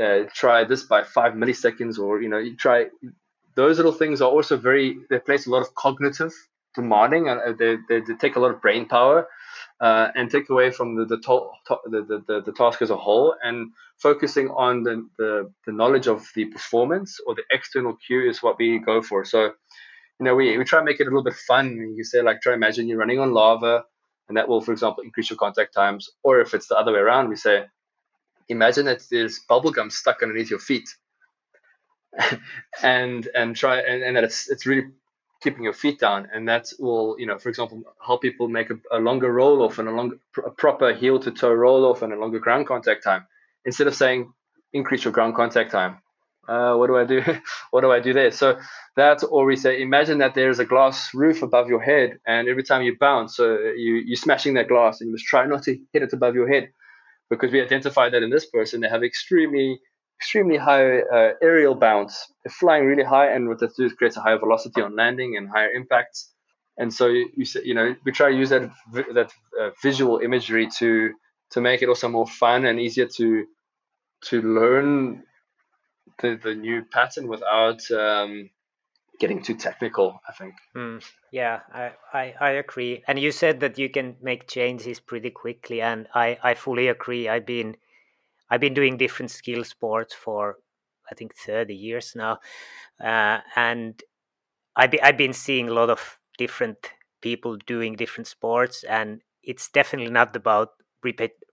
uh, 0.00 0.20
try 0.34 0.64
this 0.64 0.84
by 0.84 1.02
five 1.02 1.34
milliseconds 1.34 1.98
or 1.98 2.22
you 2.22 2.28
know 2.28 2.38
you 2.38 2.56
try 2.56 2.86
those 3.56 3.76
little 3.76 3.92
things 3.92 4.20
are 4.20 4.30
also 4.30 4.56
very 4.56 4.98
they 5.10 5.18
place 5.18 5.46
a 5.46 5.50
lot 5.50 5.62
of 5.62 5.74
cognitive 5.74 6.32
demanding 6.74 7.28
and 7.28 7.40
uh, 7.40 7.52
they, 7.58 7.76
they, 7.88 8.00
they, 8.00 8.14
take 8.14 8.36
a 8.36 8.40
lot 8.40 8.52
of 8.52 8.60
brain 8.62 8.86
power 8.86 9.26
uh, 9.80 10.08
and 10.14 10.30
take 10.30 10.48
away 10.50 10.70
from 10.70 10.94
the 10.94 11.04
the, 11.04 11.16
to, 11.16 11.48
to, 11.66 11.76
the, 11.86 12.22
the, 12.28 12.40
the 12.42 12.52
task 12.52 12.80
as 12.80 12.90
a 12.90 12.96
whole 12.96 13.34
and 13.42 13.72
focusing 13.98 14.48
on 14.50 14.84
the, 14.84 15.06
the, 15.18 15.52
the 15.66 15.72
knowledge 15.72 16.06
of 16.06 16.24
the 16.36 16.44
performance 16.44 17.18
or 17.26 17.34
the 17.34 17.42
external 17.50 17.96
cue 18.06 18.28
is 18.28 18.42
what 18.42 18.56
we 18.58 18.78
go 18.78 19.02
for. 19.02 19.24
So 19.24 19.42
you 19.44 20.24
know 20.24 20.34
we, 20.36 20.56
we 20.56 20.64
try 20.64 20.78
and 20.78 20.86
make 20.86 21.00
it 21.00 21.04
a 21.04 21.10
little 21.10 21.24
bit 21.24 21.34
fun. 21.34 21.94
You 21.96 22.04
say 22.04 22.22
like 22.22 22.40
try 22.40 22.54
imagine 22.54 22.86
you're 22.86 22.98
running 22.98 23.18
on 23.18 23.32
lava 23.32 23.84
and 24.30 24.36
that 24.36 24.48
will, 24.48 24.60
for 24.60 24.70
example, 24.70 25.02
increase 25.02 25.28
your 25.28 25.36
contact 25.36 25.74
times. 25.74 26.08
Or 26.22 26.40
if 26.40 26.54
it's 26.54 26.68
the 26.68 26.78
other 26.78 26.92
way 26.92 27.00
around, 27.00 27.28
we 27.28 27.34
say, 27.34 27.64
imagine 28.48 28.86
that 28.86 29.02
there's 29.10 29.40
bubble 29.40 29.72
gum 29.72 29.90
stuck 29.90 30.22
underneath 30.22 30.50
your 30.50 30.60
feet, 30.60 30.88
and 32.82 33.28
and 33.34 33.56
try 33.56 33.80
and, 33.80 34.04
and 34.04 34.14
that 34.16 34.22
it's 34.22 34.48
it's 34.48 34.66
really 34.66 34.86
keeping 35.42 35.64
your 35.64 35.72
feet 35.72 35.98
down, 35.98 36.28
and 36.32 36.48
that 36.48 36.72
will, 36.78 37.16
you 37.18 37.26
know, 37.26 37.38
for 37.38 37.48
example, 37.48 37.82
help 38.06 38.22
people 38.22 38.46
make 38.46 38.70
a, 38.70 38.78
a 38.92 39.00
longer 39.00 39.32
roll 39.32 39.62
off 39.62 39.80
and 39.80 39.88
a 39.88 39.92
longer 39.92 40.16
a 40.46 40.50
proper 40.50 40.94
heel 40.94 41.18
to 41.18 41.32
toe 41.32 41.52
roll 41.52 41.84
off 41.84 42.02
and 42.02 42.12
a 42.12 42.16
longer 42.16 42.38
ground 42.38 42.68
contact 42.68 43.02
time. 43.02 43.26
Instead 43.64 43.88
of 43.88 43.96
saying 43.96 44.32
increase 44.72 45.02
your 45.02 45.12
ground 45.12 45.34
contact 45.34 45.72
time, 45.72 45.98
uh, 46.50 46.74
what 46.74 46.88
do 46.88 46.96
I 46.96 47.04
do? 47.04 47.22
what 47.70 47.82
do 47.82 47.92
I 47.92 48.00
do 48.00 48.12
there? 48.12 48.32
So 48.32 48.58
that's 48.96 49.22
or 49.22 49.44
we 49.44 49.56
say, 49.56 49.80
imagine 49.80 50.18
that 50.18 50.34
there's 50.34 50.58
a 50.58 50.64
glass 50.64 51.14
roof 51.14 51.42
above 51.42 51.68
your 51.68 51.80
head, 51.80 52.18
and 52.26 52.48
every 52.48 52.64
time 52.64 52.82
you 52.82 52.96
bounce, 52.98 53.36
so 53.36 53.56
you 53.76 54.02
you're 54.04 54.16
smashing 54.16 54.54
that 54.54 54.68
glass, 54.68 55.00
and 55.00 55.08
you 55.08 55.12
must 55.12 55.26
try 55.26 55.46
not 55.46 55.62
to 55.64 55.78
hit 55.92 56.02
it 56.02 56.12
above 56.12 56.34
your 56.34 56.48
head, 56.48 56.70
because 57.30 57.52
we 57.52 57.60
identified 57.62 58.12
that 58.14 58.24
in 58.24 58.30
this 58.30 58.46
person 58.46 58.80
they 58.80 58.88
have 58.88 59.04
extremely 59.04 59.78
extremely 60.20 60.56
high 60.58 60.98
uh, 61.00 61.32
aerial 61.40 61.74
bounce, 61.74 62.26
They're 62.44 62.52
flying 62.52 62.84
really 62.84 63.04
high, 63.04 63.30
and 63.32 63.48
what 63.48 63.60
that 63.60 63.76
does 63.76 63.92
creates 63.92 64.16
a 64.16 64.20
higher 64.20 64.38
velocity 64.38 64.82
on 64.82 64.96
landing 64.96 65.36
and 65.36 65.48
higher 65.48 65.70
impacts. 65.70 66.32
And 66.76 66.92
so 66.92 67.06
you, 67.06 67.30
you 67.36 67.46
you 67.64 67.74
know 67.74 67.94
we 68.04 68.10
try 68.10 68.30
to 68.32 68.36
use 68.36 68.50
that 68.50 68.70
that 69.14 69.30
uh, 69.60 69.70
visual 69.82 70.18
imagery 70.18 70.68
to 70.78 71.12
to 71.52 71.60
make 71.60 71.82
it 71.82 71.88
also 71.88 72.08
more 72.08 72.26
fun 72.26 72.66
and 72.66 72.80
easier 72.80 73.06
to 73.18 73.46
to 74.24 74.42
learn 74.42 75.22
the, 76.20 76.38
the 76.42 76.54
new 76.54 76.84
pattern 76.84 77.28
without 77.28 77.90
um, 77.90 78.50
getting 79.18 79.42
too 79.42 79.54
technical. 79.54 80.20
I 80.28 80.32
think. 80.32 80.54
Mm, 80.76 81.04
yeah, 81.30 81.60
I, 81.72 81.92
I, 82.12 82.34
I 82.40 82.50
agree. 82.50 83.02
And 83.06 83.18
you 83.18 83.32
said 83.32 83.60
that 83.60 83.78
you 83.78 83.88
can 83.88 84.16
make 84.22 84.48
changes 84.48 85.00
pretty 85.00 85.30
quickly, 85.30 85.80
and 85.80 86.08
I, 86.14 86.38
I 86.42 86.54
fully 86.54 86.88
agree. 86.88 87.28
I've 87.28 87.46
been 87.46 87.76
I've 88.50 88.60
been 88.60 88.74
doing 88.74 88.96
different 88.96 89.30
skill 89.30 89.64
sports 89.64 90.14
for 90.14 90.56
I 91.10 91.14
think 91.14 91.34
thirty 91.34 91.74
years 91.74 92.14
now, 92.16 92.38
uh, 93.02 93.38
and 93.56 94.02
I've 94.76 94.90
be, 94.90 95.02
I've 95.02 95.18
been 95.18 95.32
seeing 95.32 95.68
a 95.68 95.74
lot 95.74 95.90
of 95.90 96.18
different 96.38 96.78
people 97.20 97.56
doing 97.66 97.96
different 97.96 98.26
sports, 98.26 98.84
and 98.84 99.20
it's 99.42 99.68
definitely 99.68 100.12
not 100.12 100.34
about 100.36 100.70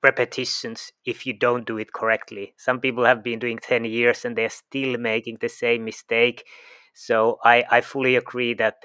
repetitions 0.10 0.92
if 1.06 1.26
you 1.26 1.34
don't 1.34 1.66
do 1.72 1.78
it 1.78 1.92
correctly. 1.94 2.54
Some 2.58 2.80
people 2.86 3.06
have 3.06 3.22
been 3.24 3.40
doing 3.40 3.60
10 3.60 3.86
years 3.86 4.26
and 4.26 4.36
they're 4.38 4.50
still 4.66 4.98
making 4.98 5.38
the 5.42 5.50
same 5.50 5.84
mistake. 5.86 6.46
So 6.94 7.40
I, 7.44 7.58
I 7.78 7.82
fully 7.82 8.16
agree 8.16 8.54
that 8.56 8.78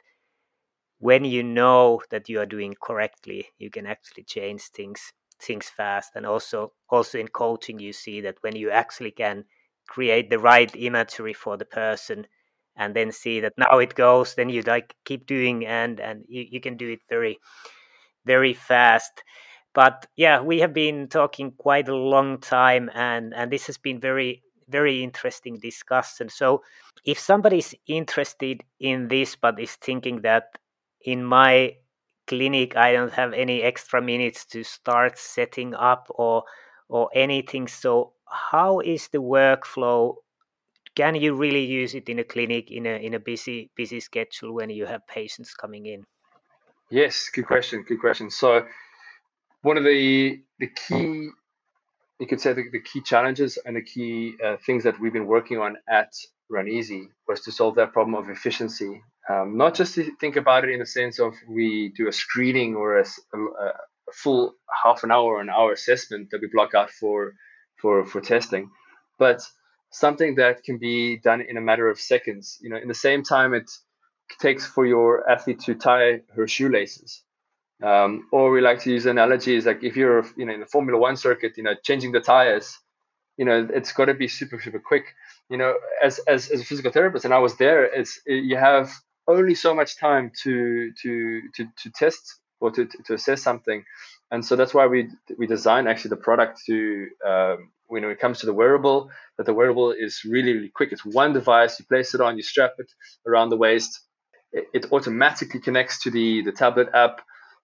when 0.99 1.25
you 1.25 1.43
know 1.43 2.01
that 2.11 2.29
you 2.29 2.41
are 2.41 2.47
doing 2.47 2.75
correctly, 2.83 3.49
you 3.59 3.71
can 3.71 3.87
actually 3.87 4.25
change 4.25 4.63
things 4.75 5.13
things 5.41 5.69
fast. 5.69 6.13
And 6.15 6.25
also 6.25 6.73
also 6.89 7.19
in 7.19 7.29
coaching 7.29 7.79
you 7.79 7.93
see 7.93 8.21
that 8.23 8.37
when 8.43 8.55
you 8.57 8.71
actually 8.71 9.11
can 9.11 9.45
create 9.89 10.31
the 10.31 10.39
right 10.39 10.71
imagery 10.77 11.33
for 11.35 11.57
the 11.57 11.65
person 11.65 12.27
and 12.77 12.95
then 12.97 13.11
see 13.13 13.41
that 13.41 13.53
now 13.59 13.79
it 13.79 13.95
goes, 13.95 14.35
then 14.35 14.49
you 14.49 14.63
like 14.63 14.95
keep 15.05 15.27
doing 15.27 15.67
and 15.67 16.01
and 16.01 16.25
you, 16.29 16.47
you 16.51 16.61
can 16.61 16.77
do 16.77 16.89
it 16.91 17.01
very 17.09 17.39
very 18.27 18.55
fast 18.55 19.23
but 19.75 20.07
yeah 20.17 20.41
we 20.41 20.61
have 20.61 20.73
been 20.73 21.09
talking 21.09 21.53
quite 21.53 21.89
a 21.89 21.97
long 21.97 22.39
time 22.39 22.91
and 22.95 23.35
and 23.35 23.51
this 23.51 23.67
has 23.67 23.79
been 23.79 24.01
very 24.01 24.43
very 24.69 25.03
interesting 25.03 25.59
discussion. 25.59 26.31
So 26.31 26.63
if 27.05 27.19
somebody's 27.19 27.75
interested 27.87 28.63
in 28.81 29.09
this 29.09 29.37
but 29.37 29.61
is 29.61 29.75
thinking 29.77 30.23
that 30.23 30.59
in 31.05 31.25
my 31.25 31.77
clinic 32.29 32.77
i 32.77 32.93
don't 32.93 33.13
have 33.13 33.33
any 33.33 33.63
extra 33.63 34.01
minutes 34.01 34.47
to 34.47 34.63
start 34.63 35.19
setting 35.19 35.75
up 35.75 36.07
or 36.11 36.45
or 36.89 37.11
anything 37.13 37.67
so 37.67 38.13
how 38.33 38.81
is 38.81 39.09
the 39.09 39.19
workflow? 39.19 40.17
Can 40.95 41.15
you 41.15 41.35
really 41.35 41.65
use 41.65 41.95
it 41.95 42.09
in 42.09 42.19
a 42.19 42.25
clinic 42.25 42.71
in 42.71 42.87
a 42.87 42.97
in 42.97 43.15
a 43.15 43.19
busy 43.19 43.71
busy 43.77 44.01
schedule 44.01 44.55
when 44.55 44.71
you 44.71 44.87
have 44.87 45.07
patients 45.07 45.55
coming 45.55 45.87
in? 45.87 46.05
Yes 46.91 47.31
good 47.33 47.47
question 47.47 47.83
good 47.83 48.01
question. 48.01 48.31
So 48.31 48.67
one 49.63 49.77
of 49.77 49.85
the 49.85 50.41
the 50.59 50.69
key 50.69 51.31
you 52.21 52.27
could 52.29 52.41
say 52.41 52.53
the, 52.53 52.65
the 52.71 52.81
key 52.81 53.01
challenges 53.01 53.59
and 53.65 53.75
the 53.75 53.83
key 53.83 54.35
uh, 54.45 54.57
things 54.65 54.85
that 54.85 55.01
we've 55.01 55.13
been 55.13 55.27
working 55.27 55.59
on 55.59 55.77
at 55.89 56.13
RunEasi 56.53 57.07
was 57.27 57.41
to 57.43 57.53
solve 57.53 57.75
that 57.77 57.93
problem 57.93 58.15
of 58.15 58.31
efficiency. 58.31 59.03
Um, 59.29 59.57
not 59.57 59.75
just 59.75 59.95
to 59.97 60.15
think 60.21 60.37
about 60.37 60.65
it 60.65 60.71
in 60.71 60.79
the 60.79 60.87
sense 60.87 61.19
of 61.19 61.35
we 61.49 61.93
do 61.97 62.07
a 62.09 62.13
screening 62.13 62.77
or 62.77 62.99
a, 62.99 63.05
a, 63.35 63.39
a 63.39 63.73
full 64.13 64.55
half 64.85 65.03
an 65.03 65.11
hour 65.11 65.37
or 65.37 65.41
an 65.41 65.51
hour 65.51 65.73
assessment 65.73 66.31
that 66.31 66.41
we 66.41 66.49
block 66.53 66.75
out 66.75 66.91
for 66.91 67.33
for 67.81 68.05
for 68.05 68.21
testing, 68.21 68.71
but 69.19 69.43
something 69.91 70.37
that 70.37 70.63
can 70.63 70.79
be 70.79 71.19
done 71.19 71.41
in 71.41 71.57
a 71.57 71.61
matter 71.61 71.89
of 71.89 71.99
seconds. 71.99 72.59
You 72.61 72.71
know, 72.71 72.77
in 72.77 72.89
the 72.89 72.95
same 72.95 73.23
time 73.23 73.55
it 73.55 73.71
takes 74.41 74.67
for 74.67 74.87
your 74.87 75.29
athlete 75.29 75.61
to 75.61 75.75
tie 75.75 76.21
her 76.37 76.47
shoelaces 76.47 77.23
um, 77.83 78.29
or 78.31 78.51
we 78.51 78.61
like 78.61 78.81
to 78.83 78.91
use 78.91 79.07
analogies 79.07 79.67
like 79.67 79.83
if 79.83 79.97
you're 79.97 80.25
you 80.37 80.47
know 80.47 80.55
in 80.55 80.61
the 80.61 80.67
Formula 80.67 80.99
One 80.99 81.17
circuit, 81.17 81.57
you 81.57 81.63
know 81.63 81.75
changing 81.83 82.13
the 82.13 82.21
tires, 82.21 82.79
you 83.37 83.45
know 83.45 83.69
it's 83.73 83.93
got 83.93 84.07
to 84.07 84.15
be 84.15 84.29
super 84.29 84.61
super 84.61 84.79
quick. 84.79 85.05
You 85.49 85.57
know, 85.59 85.75
as 86.03 86.19
as 86.21 86.49
as 86.51 86.61
a 86.61 86.65
physical 86.65 86.93
therapist, 86.93 87.25
and 87.25 87.35
I 87.35 87.39
was 87.39 87.57
there. 87.57 87.85
It's 87.85 88.21
you 88.27 88.57
have 88.57 88.91
only 89.27 89.55
so 89.55 89.75
much 89.75 89.99
time 89.99 90.31
to 90.43 90.93
to 91.03 91.41
to 91.57 91.67
to 91.83 91.91
test 91.91 92.39
or 92.61 92.71
to 92.71 92.87
to 93.07 93.15
assess 93.15 93.43
something, 93.43 93.85
and 94.31 94.45
so 94.45 94.55
that's 94.55 94.73
why 94.73 94.87
we 94.87 95.09
we 95.37 95.47
design 95.47 95.87
actually 95.87 96.11
the 96.11 96.17
product 96.17 96.61
to 96.67 97.09
um, 97.27 97.71
when 97.89 98.05
it 98.05 98.21
comes 98.21 98.41
to 98.41 98.47
the 98.47 98.55
wearable 98.55 99.11
that 99.37 99.47
the 99.47 99.55
wearable 99.55 99.91
is 99.91 100.23
really 100.25 100.53
really 100.53 100.73
quick. 100.75 100.93
It's 100.93 101.05
one 101.05 101.33
device. 101.33 101.81
You 101.81 101.85
place 101.87 102.15
it 102.15 102.21
on, 102.21 102.37
you 102.37 102.43
strap 102.43 102.75
it 102.79 102.91
around 103.27 103.51
the 103.51 103.57
waist. 103.57 104.01
It, 104.53 104.67
it 104.73 104.93
automatically 104.93 105.61
connects 105.61 106.03
to 106.05 106.11
the 106.11 106.43
the 106.43 106.53
tablet 106.53 106.89
app 106.95 107.23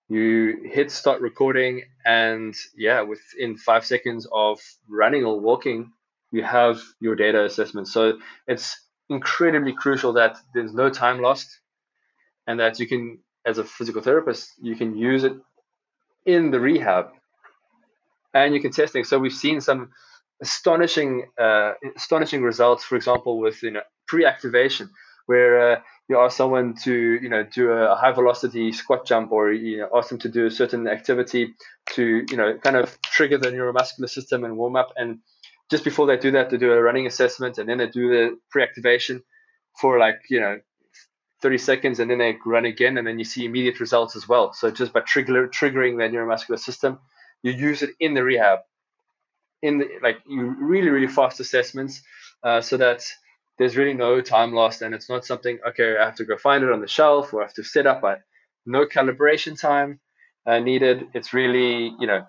you 0.08 0.56
hit 0.64 0.90
start 0.90 1.20
recording 1.20 1.82
and 2.04 2.54
yeah 2.76 3.02
within 3.02 3.56
five 3.56 3.84
seconds 3.84 4.26
of 4.32 4.58
running 4.88 5.24
or 5.24 5.38
walking 5.38 5.92
you 6.30 6.42
have 6.42 6.80
your 7.00 7.16
data 7.16 7.44
assessment. 7.44 7.88
So 7.88 8.18
it's 8.46 8.78
incredibly 9.08 9.72
crucial 9.72 10.12
that 10.14 10.36
there's 10.54 10.74
no 10.74 10.90
time 10.90 11.22
lost 11.22 11.60
and 12.46 12.60
that 12.60 12.78
you 12.78 12.86
can 12.86 13.20
as 13.46 13.58
a 13.58 13.64
physical 13.64 14.02
therapist 14.02 14.52
you 14.60 14.76
can 14.76 14.96
use 14.96 15.24
it 15.24 15.32
in 16.26 16.50
the 16.50 16.60
rehab 16.60 17.08
and 18.34 18.54
you 18.54 18.60
can 18.60 18.72
test 18.72 18.92
things. 18.92 19.08
So 19.08 19.18
we've 19.18 19.32
seen 19.32 19.60
some 19.60 19.90
astonishing 20.42 21.26
uh, 21.40 21.72
astonishing 21.96 22.42
results 22.42 22.84
for 22.84 22.96
example 22.96 23.38
with 23.38 23.62
you 23.62 23.72
know 23.72 23.80
pre-activation 24.06 24.90
where 25.28 25.72
uh, 25.72 25.80
you 26.08 26.18
ask 26.18 26.36
someone 26.38 26.74
to 26.84 26.92
you 26.92 27.28
know 27.28 27.44
do 27.44 27.70
a 27.70 27.94
high 27.94 28.12
velocity 28.12 28.72
squat 28.72 29.06
jump 29.06 29.30
or 29.30 29.52
you 29.52 29.78
know 29.78 29.88
ask 29.94 30.08
them 30.08 30.18
to 30.18 30.28
do 30.28 30.46
a 30.46 30.50
certain 30.50 30.88
activity 30.88 31.54
to 31.90 32.24
you 32.30 32.36
know 32.36 32.56
kind 32.58 32.76
of 32.76 33.00
trigger 33.02 33.36
the 33.36 33.50
neuromuscular 33.50 34.08
system 34.08 34.44
and 34.44 34.56
warm 34.56 34.74
up. 34.74 34.92
And 34.96 35.18
just 35.70 35.84
before 35.84 36.06
they 36.06 36.16
do 36.16 36.30
that 36.30 36.48
they 36.48 36.56
do 36.56 36.72
a 36.72 36.82
running 36.82 37.06
assessment 37.06 37.58
and 37.58 37.68
then 37.68 37.76
they 37.78 37.88
do 37.88 38.08
the 38.08 38.38
pre-activation 38.50 39.22
for 39.78 39.98
like 39.98 40.20
you 40.30 40.40
know 40.40 40.58
30 41.42 41.58
seconds 41.58 42.00
and 42.00 42.10
then 42.10 42.18
they 42.18 42.36
run 42.44 42.64
again 42.64 42.96
and 42.96 43.06
then 43.06 43.18
you 43.18 43.24
see 43.24 43.44
immediate 43.44 43.78
results 43.78 44.16
as 44.16 44.26
well. 44.26 44.54
So 44.54 44.70
just 44.70 44.92
by 44.94 45.00
trigger, 45.00 45.46
triggering 45.46 45.98
the 45.98 46.16
neuromuscular 46.16 46.58
system 46.58 46.98
you 47.42 47.52
use 47.52 47.82
it 47.82 47.90
in 48.00 48.14
the 48.14 48.24
rehab. 48.24 48.60
In 49.60 49.78
the 49.78 49.88
like 50.02 50.18
you 50.26 50.54
really 50.58 50.88
really 50.88 51.08
fast 51.08 51.40
assessments 51.40 52.00
uh, 52.42 52.60
so 52.60 52.76
that 52.76 53.04
there's 53.58 53.76
really 53.76 53.94
no 53.94 54.20
time 54.20 54.52
lost 54.52 54.82
and 54.82 54.94
it's 54.94 55.08
not 55.08 55.24
something 55.24 55.58
okay 55.66 55.96
i 55.98 56.04
have 56.04 56.16
to 56.16 56.24
go 56.24 56.36
find 56.36 56.64
it 56.64 56.72
on 56.72 56.80
the 56.80 56.88
shelf 56.88 57.32
or 57.32 57.42
i 57.42 57.44
have 57.44 57.54
to 57.54 57.64
set 57.64 57.86
up 57.86 58.00
but 58.00 58.20
no 58.66 58.86
calibration 58.86 59.58
time 59.58 59.98
uh, 60.46 60.58
needed. 60.58 61.06
It's 61.14 61.32
really 61.32 61.92
you 62.00 62.06
know 62.06 62.26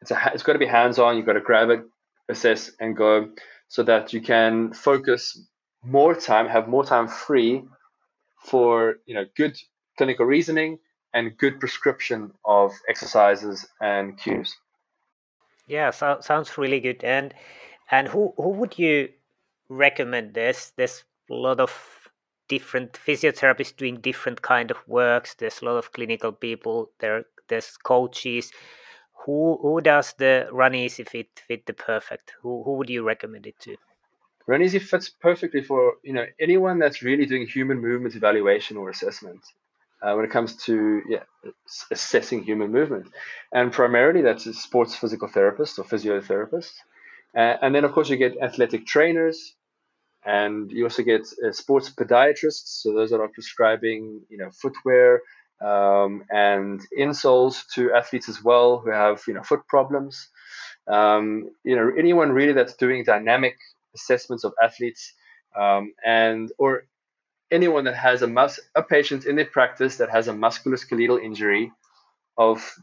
it's 0.00 0.10
a 0.10 0.30
it's 0.34 0.42
got 0.42 0.54
to 0.54 0.58
be 0.58 0.66
hands 0.66 0.98
on 0.98 1.16
you've 1.16 1.26
got 1.26 1.34
to 1.34 1.40
grab 1.40 1.70
it 1.70 1.82
assess 2.28 2.70
and 2.80 2.96
go 2.96 3.30
so 3.68 3.82
that 3.82 4.12
you 4.12 4.20
can 4.20 4.72
focus 4.72 5.38
more 5.82 6.14
time 6.14 6.46
have 6.48 6.68
more 6.68 6.84
time 6.84 7.08
free 7.08 7.62
for 8.44 8.96
you 9.06 9.14
know 9.14 9.24
good 9.36 9.56
clinical 9.96 10.24
reasoning 10.24 10.78
and 11.12 11.36
good 11.36 11.58
prescription 11.58 12.30
of 12.44 12.72
exercises 12.88 13.66
and 13.80 14.16
cues. 14.18 14.56
Yeah 15.66 15.90
so, 15.90 16.18
sounds 16.20 16.56
really 16.56 16.80
good. 16.80 17.04
And 17.04 17.34
and 17.90 18.08
who 18.08 18.32
who 18.36 18.50
would 18.50 18.78
you 18.78 19.10
recommend 19.70 20.34
this. 20.34 20.72
There's 20.76 21.04
a 21.30 21.34
lot 21.34 21.60
of 21.60 21.72
different 22.48 22.92
physiotherapists 22.92 23.76
doing 23.76 24.00
different 24.00 24.42
kind 24.42 24.70
of 24.70 24.76
works. 24.86 25.34
There's 25.34 25.62
a 25.62 25.64
lot 25.64 25.76
of 25.76 25.92
clinical 25.92 26.32
people. 26.32 26.90
There, 26.98 27.24
there's 27.48 27.76
coaches. 27.78 28.52
Who 29.24 29.58
who 29.62 29.80
does 29.80 30.14
the 30.18 30.48
RunEasi 30.50 31.08
fit 31.08 31.28
fit 31.46 31.66
the 31.66 31.74
perfect? 31.74 32.32
Who 32.42 32.62
who 32.64 32.72
would 32.74 32.90
you 32.90 33.02
recommend 33.02 33.46
it 33.46 33.58
to? 33.60 33.76
RunEasi 34.48 34.80
fits 34.80 35.10
perfectly 35.10 35.62
for 35.62 35.94
you 36.02 36.14
know 36.14 36.26
anyone 36.40 36.78
that's 36.78 37.02
really 37.02 37.26
doing 37.26 37.46
human 37.46 37.80
movement 37.80 38.16
evaluation 38.16 38.76
or 38.76 38.90
assessment. 38.90 39.42
Uh, 40.02 40.14
when 40.14 40.24
it 40.24 40.30
comes 40.30 40.56
to 40.56 41.02
yeah, 41.10 41.24
assessing 41.90 42.42
human 42.42 42.72
movement, 42.72 43.06
and 43.52 43.70
primarily 43.70 44.22
that's 44.22 44.46
a 44.46 44.54
sports 44.54 44.96
physical 44.96 45.28
therapist 45.28 45.78
or 45.78 45.84
physiotherapist. 45.84 46.72
Uh, 47.36 47.56
and 47.62 47.74
then, 47.74 47.84
of 47.84 47.92
course, 47.92 48.08
you 48.08 48.16
get 48.16 48.36
athletic 48.42 48.86
trainers, 48.86 49.54
and 50.24 50.70
you 50.70 50.84
also 50.84 51.02
get 51.02 51.22
uh, 51.44 51.52
sports 51.52 51.90
podiatrists. 51.90 52.82
So 52.82 52.92
those 52.92 53.10
that 53.10 53.20
are 53.20 53.28
prescribing, 53.28 54.20
you 54.28 54.38
know, 54.38 54.50
footwear 54.50 55.22
um, 55.60 56.24
and 56.30 56.80
insoles 56.98 57.62
to 57.74 57.92
athletes 57.92 58.28
as 58.28 58.42
well 58.42 58.78
who 58.78 58.90
have, 58.90 59.22
you 59.26 59.34
know, 59.34 59.42
foot 59.42 59.66
problems. 59.66 60.28
Um, 60.86 61.50
you 61.64 61.76
know, 61.76 61.92
anyone 61.98 62.32
really 62.32 62.52
that's 62.52 62.74
doing 62.74 63.04
dynamic 63.04 63.56
assessments 63.94 64.44
of 64.44 64.52
athletes, 64.62 65.12
um, 65.56 65.92
and 66.04 66.50
or 66.58 66.84
anyone 67.50 67.84
that 67.84 67.96
has 67.96 68.22
a 68.22 68.26
mus- 68.26 68.60
a 68.74 68.82
patient 68.82 69.26
in 69.26 69.36
their 69.36 69.46
practice 69.46 69.96
that 69.96 70.10
has 70.10 70.28
a 70.28 70.32
musculoskeletal 70.32 71.22
injury 71.22 71.72
of 72.36 72.74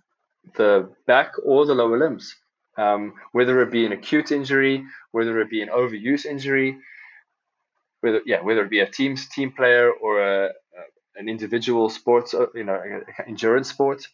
the 0.56 0.89
back 1.06 1.34
or 1.44 1.65
the 1.65 1.74
lower 1.74 1.98
limbs, 1.98 2.36
um, 2.77 3.13
whether 3.32 3.62
it 3.62 3.72
be 3.72 3.86
an 3.86 3.91
acute 3.91 4.32
injury, 4.32 4.84
whether 5.12 5.39
it 5.39 5.50
be 5.50 5.62
an 5.62 5.70
overuse 5.70 6.25
injury, 6.25 6.77
whether 8.07 8.21
yeah 8.25 8.41
whether 8.41 8.63
it 8.63 8.69
be 8.69 8.79
a 8.79 8.89
team 8.89 9.15
team 9.35 9.51
player 9.51 9.91
or 9.91 10.21
a, 10.21 10.45
a 10.47 10.81
an 11.19 11.27
individual 11.29 11.89
sports 11.89 12.33
uh, 12.33 12.47
you 12.53 12.63
know 12.63 12.79
endurance 13.27 13.69
sport. 13.69 14.07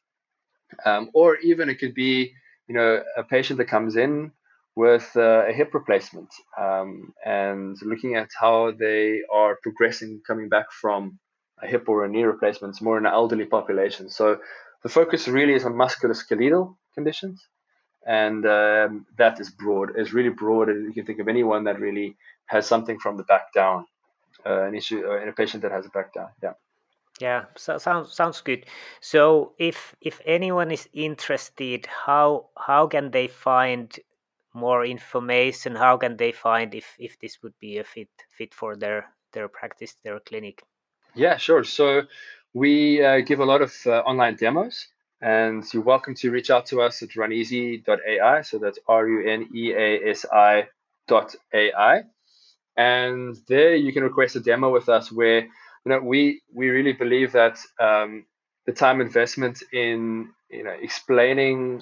Um, 0.86 1.12
or 1.14 1.38
even 1.38 1.70
it 1.70 1.76
could 1.76 1.94
be 1.94 2.34
you 2.68 2.76
know 2.76 3.04
a 3.16 3.24
patient 3.24 3.58
that 3.60 3.66
comes 3.76 3.96
in 3.96 4.32
with 4.76 5.12
uh, 5.16 5.44
a 5.48 5.54
hip 5.54 5.74
replacement 5.74 6.30
um, 6.60 7.14
and 7.24 7.78
looking 7.84 8.16
at 8.16 8.30
how 8.40 8.72
they 8.72 9.22
are 9.32 9.60
progressing 9.62 10.22
coming 10.26 10.50
back 10.50 10.72
from 10.72 11.20
a 11.62 11.68
hip 11.68 11.88
or 11.88 12.04
a 12.04 12.10
knee 12.10 12.24
replacement 12.24 12.74
It's 12.74 12.82
more 12.82 12.98
in 12.98 13.06
an 13.06 13.14
elderly 13.14 13.46
population. 13.46 14.10
So 14.10 14.40
the 14.82 14.90
focus 14.90 15.28
really 15.28 15.54
is 15.54 15.66
on 15.66 15.74
musculoskeletal 15.74 16.76
conditions. 16.96 17.48
And 18.06 18.46
um, 18.46 19.06
that 19.18 19.40
is 19.40 19.50
broad 19.50 19.92
It's 19.96 20.12
really 20.12 20.30
broad. 20.30 20.70
And 20.70 20.88
you 20.88 20.94
can 20.94 21.06
think 21.06 21.20
of 21.20 21.30
anyone 21.30 21.64
that 21.66 21.80
really 21.80 22.18
has 22.48 22.68
something 22.68 23.00
from 23.00 23.18
the 23.18 23.24
back 23.24 23.54
down, 23.54 23.86
uh, 24.46 24.64
an 24.64 24.76
issue 24.76 25.04
uh, 25.06 25.22
in 25.22 25.30
a 25.30 25.34
patient 25.34 25.64
that 25.64 25.72
has 25.72 25.86
a 25.86 25.90
back 25.90 26.14
down. 26.14 26.30
Yeah. 26.42 26.54
Yeah, 27.22 27.46
so 27.56 27.78
sounds 27.78 28.12
sounds 28.14 28.42
good. 28.42 28.66
So 29.00 29.54
if 29.60 29.96
if 30.02 30.20
anyone 30.26 30.72
is 30.72 30.90
interested, 30.94 31.86
how 31.86 32.50
how 32.58 32.88
can 32.88 33.12
they 33.12 33.28
find 33.28 33.94
more 34.54 34.84
information? 34.84 35.76
How 35.76 35.98
can 35.98 36.18
they 36.18 36.32
find 36.32 36.74
if 36.74 36.96
if 36.98 37.20
this 37.20 37.42
would 37.44 37.54
be 37.60 37.78
a 37.78 37.84
fit 37.84 38.10
fit 38.30 38.54
for 38.54 38.76
their 38.76 39.14
their 39.32 39.48
practice, 39.48 39.96
their 40.04 40.20
clinic? 40.20 40.64
Yeah, 41.16 41.38
sure. 41.38 41.64
So 41.64 42.04
we 42.54 43.04
uh, 43.04 43.22
give 43.22 43.40
a 43.40 43.46
lot 43.46 43.62
of 43.62 43.74
uh, 43.86 44.00
online 44.00 44.36
demos, 44.36 44.88
and 45.22 45.64
you're 45.72 45.84
welcome 45.84 46.16
to 46.16 46.32
reach 46.32 46.50
out 46.50 46.66
to 46.68 46.82
us 46.82 47.04
at 47.04 47.10
runeasi.ai. 47.10 48.42
So 48.42 48.58
that's 48.58 48.80
R 48.88 49.08
U 49.08 49.28
N 49.28 49.50
E 49.54 49.74
A 49.74 50.10
S 50.10 50.26
I 50.32 50.68
dot 51.08 51.36
AI. 51.54 52.04
And 52.78 53.36
there 53.48 53.76
you 53.76 53.94
can 53.94 54.04
request 54.04 54.36
a 54.36 54.40
demo 54.40 54.72
with 54.72 54.90
us 54.90 55.12
where 55.12 55.42
you 55.42 55.50
know 55.86 56.00
we 56.00 56.42
we 56.54 56.70
really 56.70 56.94
believe 56.94 57.34
that 57.34 57.60
um, 57.80 58.26
the 58.66 58.72
time 58.74 59.02
investment 59.02 59.62
in 59.72 60.30
you 60.50 60.64
know 60.64 60.76
explaining 60.82 61.82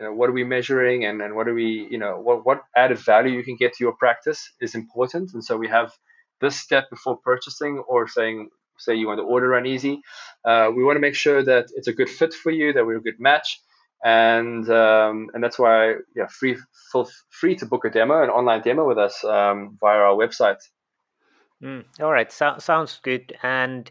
you 0.00 0.06
know, 0.06 0.12
what 0.14 0.28
are 0.28 0.32
we 0.32 0.44
measuring 0.44 1.04
and, 1.04 1.22
and 1.22 1.34
what 1.36 1.48
are 1.48 1.54
we 1.54 1.86
you 1.90 1.98
know 1.98 2.18
what, 2.20 2.44
what 2.46 2.62
added 2.76 2.98
value 2.98 3.36
you 3.36 3.44
can 3.44 3.56
get 3.56 3.74
to 3.74 3.84
your 3.84 3.92
practice 3.94 4.50
is 4.60 4.74
important. 4.74 5.32
And 5.34 5.44
so 5.44 5.56
we 5.56 5.68
have 5.68 5.92
this 6.40 6.56
step 6.58 6.90
before 6.90 7.18
purchasing 7.18 7.78
or 7.86 8.08
saying 8.08 8.50
say 8.78 8.94
you 8.94 9.06
want 9.06 9.18
to 9.18 9.24
order 9.24 9.48
RunEasi 9.48 9.98
uh, 10.44 10.70
we 10.74 10.82
want 10.82 10.96
to 10.96 11.00
make 11.00 11.14
sure 11.14 11.42
that 11.44 11.66
it's 11.76 11.88
a 11.88 11.92
good 11.92 12.08
fit 12.08 12.34
for 12.34 12.50
you 12.50 12.72
that 12.72 12.84
we're 12.84 12.96
a 12.96 13.02
good 13.02 13.20
match 13.20 13.60
and 14.04 14.68
um, 14.70 15.28
and 15.34 15.42
that's 15.42 15.58
why 15.58 15.94
yeah 16.16 16.26
free 16.26 16.56
full, 16.90 17.08
free 17.30 17.54
to 17.56 17.66
book 17.66 17.84
a 17.84 17.90
demo 17.90 18.22
an 18.22 18.30
online 18.30 18.62
demo 18.62 18.86
with 18.86 18.98
us 18.98 19.24
um, 19.24 19.76
via 19.80 19.98
our 19.98 20.16
website. 20.16 20.58
Mm, 21.62 21.84
all 22.00 22.10
right. 22.10 22.30
So, 22.32 22.56
sounds 22.58 22.98
good. 23.02 23.34
And 23.42 23.90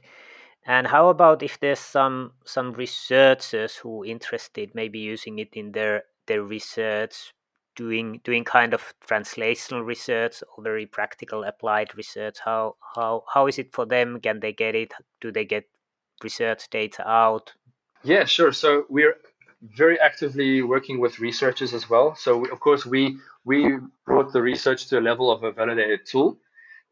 and 0.66 0.86
how 0.86 1.10
about 1.10 1.42
if 1.42 1.60
there's 1.60 1.80
some 1.80 2.34
some 2.46 2.74
researchers 2.74 3.76
who 3.76 4.04
interested 4.04 4.76
maybe 4.76 5.00
using 5.00 5.40
it 5.40 5.50
in 5.54 5.72
their 5.72 6.04
their 6.28 6.44
research 6.44 7.34
doing 7.78 8.20
doing 8.26 8.44
kind 8.44 8.74
of 8.74 8.94
translational 9.08 9.86
research 9.86 10.44
or 10.56 10.64
very 10.64 10.86
practical 10.86 11.44
applied 11.46 11.96
research? 11.96 12.38
How 12.44 12.76
how 12.96 13.24
how 13.34 13.48
is 13.48 13.58
it 13.58 13.74
for 13.74 13.86
them? 13.86 14.20
Can 14.20 14.42
they 14.42 14.52
get 14.52 14.76
it? 14.76 14.94
Do 15.22 15.32
they 15.32 15.46
get 15.46 15.70
research 16.22 16.70
data 16.70 17.08
out? 17.10 17.54
Yeah 18.04 18.26
sure. 18.26 18.52
So 18.52 18.86
we're 18.90 19.16
very 19.62 20.00
actively 20.00 20.62
working 20.62 21.00
with 21.00 21.20
researchers 21.20 21.74
as 21.74 21.90
well. 21.90 22.16
So 22.16 22.46
of 22.46 22.60
course 22.60 22.86
we 22.86 23.18
we 23.46 23.78
brought 24.06 24.34
the 24.34 24.42
research 24.42 24.88
to 24.88 25.00
a 25.00 25.02
level 25.02 25.32
of 25.32 25.44
a 25.44 25.52
validated 25.52 26.02
tool 26.06 26.40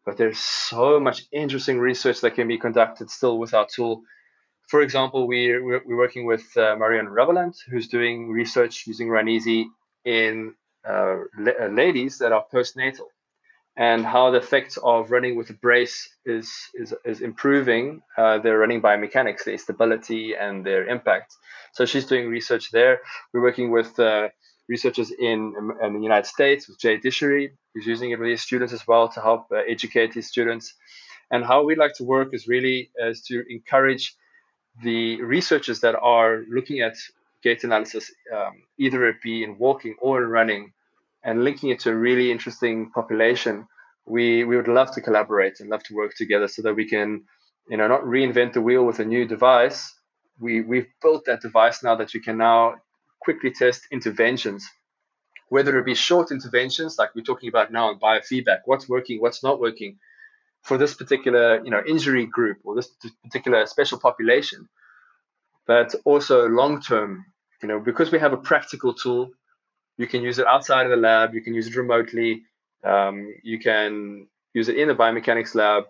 but 0.09 0.17
there's 0.17 0.39
so 0.39 0.99
much 0.99 1.25
interesting 1.31 1.79
research 1.79 2.21
that 2.21 2.35
can 2.35 2.47
be 2.47 2.57
conducted 2.57 3.11
still 3.11 3.37
with 3.37 3.53
our 3.53 3.67
tool. 3.67 4.01
For 4.67 4.81
example, 4.81 5.27
we're, 5.27 5.63
we're 5.63 5.97
working 5.97 6.25
with 6.25 6.45
uh, 6.57 6.75
Marion 6.77 7.07
Raveland, 7.07 7.55
who's 7.69 7.87
doing 7.87 8.31
research 8.31 8.85
using 8.87 9.07
RunEasi 9.07 9.65
in 10.05 10.55
uh, 10.87 11.17
uh, 11.37 11.67
ladies 11.67 12.17
that 12.19 12.31
are 12.31 12.45
postnatal 12.51 13.07
and 13.79 14.05
how 14.05 14.29
the 14.29 14.37
effect 14.37 14.77
of 14.83 15.09
running 15.09 15.37
with 15.37 15.49
a 15.49 15.53
brace 15.53 16.09
is 16.25 16.51
is, 16.75 16.93
is 17.05 17.21
improving 17.21 18.01
uh, 18.17 18.37
their 18.37 18.59
running 18.59 18.81
biomechanics, 18.81 19.45
their 19.45 19.57
stability 19.57 20.35
and 20.35 20.65
their 20.65 20.85
impact. 20.87 21.33
So 21.71 21.85
she's 21.85 22.05
doing 22.05 22.27
research 22.29 22.71
there. 22.71 22.99
We're 23.33 23.41
working 23.41 23.71
with 23.71 23.97
uh, 23.97 24.29
researchers 24.67 25.11
in, 25.11 25.55
in 25.81 25.93
the 25.93 26.01
United 26.01 26.27
States 26.27 26.67
with 26.67 26.77
Jay 26.77 26.97
Dicharry, 26.97 27.51
who's 27.73 27.87
using 27.87 28.11
it 28.11 28.19
with 28.19 28.27
his 28.27 28.41
students 28.41 28.73
as 28.73 28.85
well 28.85 29.07
to 29.07 29.21
help 29.21 29.47
uh, 29.51 29.61
educate 29.67 30.13
his 30.13 30.27
students. 30.27 30.73
And 31.31 31.45
how 31.45 31.63
we 31.63 31.75
like 31.75 31.93
to 31.95 32.03
work 32.03 32.33
is 32.33 32.47
really 32.47 32.91
is 32.97 33.21
to 33.29 33.43
encourage 33.49 34.13
the 34.83 35.21
researchers 35.21 35.79
that 35.81 35.95
are 35.95 36.43
looking 36.49 36.81
at 36.81 36.95
gait 37.43 37.63
analysis, 37.63 38.11
um, 38.35 38.63
either 38.77 39.07
it 39.07 39.21
be 39.23 39.43
in 39.43 39.57
walking 39.57 39.95
or 40.01 40.21
in 40.23 40.29
running, 40.29 40.73
and 41.23 41.43
linking 41.43 41.69
it 41.69 41.79
to 41.81 41.91
a 41.91 41.95
really 41.95 42.31
interesting 42.31 42.91
population, 42.91 43.67
we, 44.05 44.43
we 44.43 44.55
would 44.55 44.67
love 44.67 44.91
to 44.93 45.01
collaborate 45.01 45.59
and 45.59 45.69
love 45.69 45.83
to 45.83 45.95
work 45.95 46.13
together 46.15 46.47
so 46.47 46.61
that 46.61 46.73
we 46.73 46.87
can, 46.87 47.23
you 47.69 47.77
know, 47.77 47.87
not 47.87 48.03
reinvent 48.03 48.53
the 48.53 48.61
wheel 48.61 48.85
with 48.85 48.99
a 48.99 49.05
new 49.05 49.27
device. 49.27 49.93
We, 50.39 50.61
we've 50.61 50.87
built 51.01 51.25
that 51.25 51.41
device 51.41 51.83
now 51.83 51.95
that 51.95 52.13
you 52.13 52.21
can 52.21 52.37
now 52.37 52.75
quickly 53.19 53.51
test 53.51 53.83
interventions, 53.91 54.65
whether 55.49 55.77
it 55.77 55.85
be 55.85 55.95
short 55.95 56.31
interventions 56.31 56.97
like 56.97 57.13
we're 57.13 57.23
talking 57.23 57.49
about 57.49 57.71
now 57.71 57.91
in 57.91 57.99
biofeedback, 57.99 58.59
what's 58.65 58.87
working, 58.87 59.21
what's 59.21 59.43
not 59.43 59.59
working. 59.59 59.97
For 60.63 60.77
this 60.77 60.93
particular, 60.93 61.63
you 61.63 61.71
know, 61.71 61.81
injury 61.87 62.25
group 62.25 62.57
or 62.65 62.75
this 62.75 62.89
particular 63.23 63.65
special 63.65 63.97
population, 63.97 64.67
but 65.65 65.95
also 66.03 66.49
long 66.49 66.81
term, 66.81 67.25
you 67.61 67.69
know, 67.69 67.79
because 67.79 68.11
we 68.11 68.19
have 68.19 68.33
a 68.33 68.37
practical 68.37 68.93
tool 68.93 69.31
you 69.99 70.07
can 70.07 70.21
use 70.23 70.39
it 70.39 70.47
outside 70.47 70.85
of 70.85 70.91
the 70.91 70.97
lab. 71.09 71.33
You 71.35 71.41
can 71.41 71.53
use 71.53 71.67
it 71.67 71.75
remotely. 71.75 72.31
Um, 72.85 73.15
you 73.43 73.59
can 73.59 74.27
use 74.53 74.69
it 74.69 74.77
in 74.77 74.87
the 74.87 74.95
biomechanics 74.95 75.53
lab, 75.53 75.83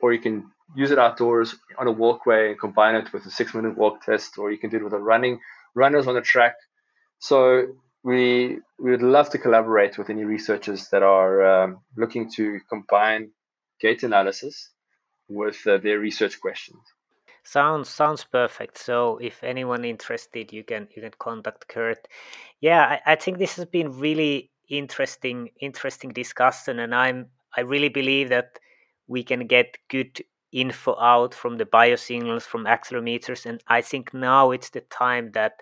or 0.00 0.12
you 0.12 0.20
can 0.20 0.36
use 0.76 0.92
it 0.92 1.00
outdoors 1.00 1.56
on 1.76 1.88
a 1.88 1.90
walkway 2.02 2.50
and 2.50 2.60
combine 2.60 2.94
it 2.94 3.12
with 3.12 3.26
a 3.26 3.30
six-minute 3.30 3.76
walk 3.76 4.04
test, 4.06 4.38
or 4.38 4.52
you 4.52 4.58
can 4.58 4.70
do 4.70 4.76
it 4.76 4.84
with 4.84 4.92
a 4.92 5.04
running 5.12 5.40
runners 5.74 6.06
on 6.06 6.14
the 6.14 6.20
track. 6.20 6.54
So 7.18 7.40
we 8.04 8.58
we 8.78 8.92
would 8.92 9.02
love 9.02 9.28
to 9.30 9.38
collaborate 9.38 9.98
with 9.98 10.10
any 10.10 10.24
researchers 10.24 10.88
that 10.90 11.02
are 11.02 11.34
um, 11.52 11.80
looking 11.96 12.30
to 12.36 12.60
combine 12.68 13.32
gait 13.80 14.04
analysis 14.04 14.70
with 15.28 15.58
uh, 15.66 15.78
their 15.78 15.98
research 15.98 16.40
questions. 16.40 16.82
Sounds 17.42 17.88
sounds 17.88 18.24
perfect. 18.24 18.78
So 18.78 19.18
if 19.18 19.42
anyone 19.42 19.84
interested, 19.84 20.52
you 20.52 20.62
can 20.64 20.88
you 20.94 21.02
can 21.02 21.12
contact 21.18 21.68
Kurt. 21.68 22.06
Yeah, 22.60 22.98
I, 23.06 23.12
I 23.12 23.16
think 23.16 23.38
this 23.38 23.56
has 23.56 23.66
been 23.66 23.98
really 23.98 24.50
interesting 24.68 25.50
interesting 25.60 26.10
discussion, 26.12 26.78
and 26.80 26.94
I'm 26.94 27.28
I 27.56 27.62
really 27.62 27.88
believe 27.88 28.28
that 28.30 28.58
we 29.08 29.24
can 29.24 29.46
get 29.46 29.78
good 29.88 30.22
info 30.52 30.96
out 31.00 31.34
from 31.34 31.56
the 31.58 31.64
biosignals 31.66 32.42
from 32.42 32.64
accelerometers, 32.66 33.46
and 33.46 33.62
I 33.68 33.80
think 33.82 34.14
now 34.14 34.50
it's 34.50 34.70
the 34.70 34.82
time 34.82 35.32
that 35.32 35.54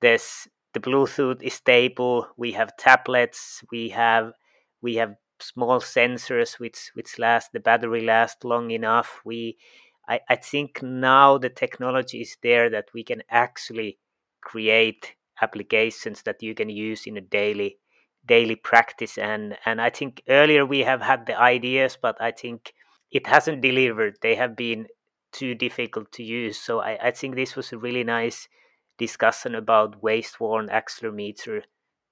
there's 0.00 0.48
the 0.74 0.80
Bluetooth 0.80 1.42
is 1.42 1.54
stable. 1.54 2.28
We 2.36 2.52
have 2.52 2.76
tablets. 2.76 3.62
We 3.70 3.88
have 3.90 4.32
we 4.82 4.96
have 4.96 5.14
small 5.40 5.80
sensors 5.80 6.58
which 6.58 6.90
which 6.94 7.18
last 7.18 7.52
the 7.52 7.60
battery 7.60 8.02
lasts 8.04 8.44
long 8.44 8.70
enough. 8.70 9.20
We 9.24 9.56
I, 10.08 10.20
I 10.28 10.36
think 10.36 10.82
now 10.82 11.38
the 11.38 11.50
technology 11.50 12.22
is 12.22 12.36
there 12.42 12.70
that 12.70 12.88
we 12.94 13.04
can 13.04 13.22
actually 13.30 13.98
create 14.40 15.14
applications 15.42 16.22
that 16.22 16.42
you 16.42 16.54
can 16.54 16.68
use 16.70 17.06
in 17.06 17.16
a 17.16 17.20
daily 17.20 17.78
daily 18.26 18.56
practice. 18.56 19.18
And 19.18 19.56
and 19.64 19.80
I 19.80 19.90
think 19.90 20.22
earlier 20.28 20.64
we 20.66 20.80
have 20.80 21.02
had 21.02 21.26
the 21.26 21.38
ideas 21.38 21.98
but 22.00 22.20
I 22.20 22.30
think 22.32 22.72
it 23.10 23.26
hasn't 23.26 23.62
delivered. 23.62 24.18
They 24.22 24.34
have 24.36 24.56
been 24.56 24.86
too 25.32 25.54
difficult 25.54 26.12
to 26.12 26.22
use. 26.22 26.58
So 26.58 26.80
I, 26.80 27.08
I 27.08 27.10
think 27.10 27.34
this 27.34 27.54
was 27.56 27.72
a 27.72 27.78
really 27.78 28.04
nice 28.04 28.48
discussion 28.98 29.54
about 29.54 30.02
waist 30.02 30.40
worn 30.40 30.68
accelerometer 30.68 31.62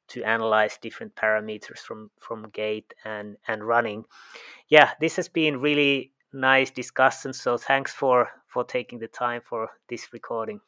to 0.08 0.22
analyze 0.22 0.78
different 0.80 1.16
parameters 1.16 1.78
from 1.78 2.10
from 2.20 2.48
gait 2.50 2.94
and 3.04 3.36
and 3.48 3.66
running. 3.66 4.04
Yeah 4.68 4.92
this 5.00 5.16
has 5.16 5.28
been 5.28 5.60
really 5.60 6.12
nice 6.32 6.70
discussion. 6.70 7.32
So 7.32 7.56
thanks 7.56 7.92
for 7.92 8.28
for 8.48 8.64
taking 8.64 8.98
the 8.98 9.08
time 9.08 9.40
for 9.44 9.70
this 9.88 10.08
recording. 10.12 10.60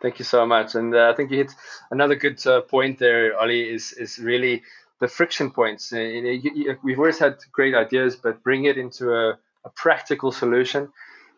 Thank 0.00 0.18
you 0.18 0.24
so 0.24 0.44
much, 0.44 0.74
and 0.74 0.94
uh, 0.94 1.10
I 1.12 1.16
think 1.16 1.30
you 1.30 1.38
hit 1.38 1.52
another 1.90 2.16
good 2.16 2.44
uh, 2.46 2.62
point 2.62 2.98
there, 2.98 3.38
Olli. 3.40 3.72
Is 3.72 3.92
is 3.92 4.18
really 4.18 4.62
the 4.98 5.08
friction 5.08 5.50
points. 5.50 5.92
Uh, 5.92 5.98
you, 5.98 6.50
you, 6.54 6.78
we've 6.82 6.98
always 6.98 7.18
had 7.18 7.36
great 7.52 7.74
ideas, 7.74 8.16
but 8.16 8.42
bring 8.42 8.64
it 8.64 8.76
into 8.76 9.12
a, 9.12 9.38
a 9.64 9.70
practical 9.76 10.32
solution, 10.32 10.88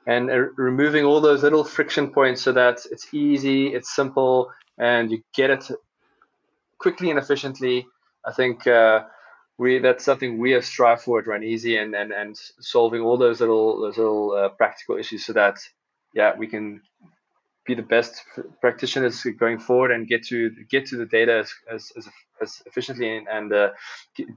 and 0.07 0.31
uh, 0.31 0.39
removing 0.57 1.05
all 1.05 1.21
those 1.21 1.43
little 1.43 1.65
friction 1.65 2.11
points 2.11 2.41
so 2.43 2.53
that 2.53 2.87
it's 2.91 3.13
easy, 3.13 3.75
it's 3.75 3.95
simple, 3.95 4.51
and 4.79 5.11
you 5.11 5.23
get 5.35 5.51
it 5.51 5.71
quickly 6.79 7.11
and 7.11 7.19
efficiently. 7.19 7.87
I 8.27 8.33
think 8.33 8.67
uh, 8.67 9.05
we 9.59 9.79
that's 9.79 10.05
something 10.05 10.39
we 10.39 10.53
have 10.53 10.65
strived 10.65 11.03
for 11.03 11.21
at 11.21 11.27
RunEasi 11.27 11.81
and 11.81 11.95
and 11.95 12.13
and 12.13 12.37
solving 12.61 13.03
all 13.03 13.17
those 13.17 13.41
little 13.41 13.81
those 13.81 13.97
little 13.97 14.33
uh, 14.33 14.49
practical 14.51 14.97
issues 14.97 15.25
so 15.25 15.33
that 15.35 15.59
yeah 16.13 16.37
we 16.37 16.47
can 16.47 16.81
be 17.67 17.75
the 17.75 17.83
best 17.83 18.23
practitioners 18.61 19.23
going 19.39 19.59
forward 19.59 19.91
and 19.91 20.09
get 20.09 20.25
to 20.27 20.51
get 20.69 20.87
to 20.87 20.97
the 20.97 21.07
data 21.07 21.39
as 21.39 21.55
as, 21.73 21.93
as, 21.97 22.09
as 22.43 22.63
efficiently 22.67 23.17
and, 23.17 23.29
and 23.29 23.53
uh, 23.53 23.71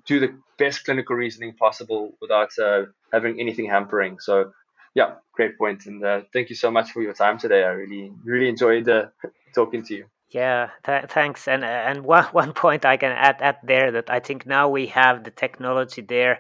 do 0.06 0.19
the 0.19 0.38
best 0.58 0.86
clinical 0.86 1.15
reasoning 1.15 1.53
possible 1.53 2.13
without 2.21 2.51
uh, 2.60 2.84
having 3.12 3.39
anything 3.39 3.67
hampering. 3.69 4.19
So 4.19 4.51
yeah 4.93 5.15
great 5.34 5.58
point. 5.58 5.86
And 5.88 6.03
uh, 6.03 6.21
thank 6.32 6.49
you 6.49 6.56
so 6.56 6.69
much 6.69 6.91
for 6.91 7.01
your 7.01 7.13
time 7.13 7.39
today. 7.39 7.63
I 7.63 7.69
really 7.69 8.12
really 8.23 8.49
enjoyed 8.49 8.88
uh, 8.88 9.08
talking 9.53 9.84
to 9.84 9.95
you 9.95 10.06
yeah, 10.29 10.71
th- 10.85 11.05
thanks. 11.09 11.47
And 11.47 11.63
and 11.63 12.03
one 12.03 12.25
one 12.31 12.53
point 12.53 12.85
I 12.85 12.97
can 12.97 13.11
add 13.11 13.41
add 13.41 13.57
there 13.63 13.91
that 13.91 14.09
I 14.09 14.19
think 14.19 14.45
now 14.45 14.69
we 14.69 14.87
have 14.87 15.23
the 15.23 15.31
technology 15.31 16.01
there, 16.01 16.39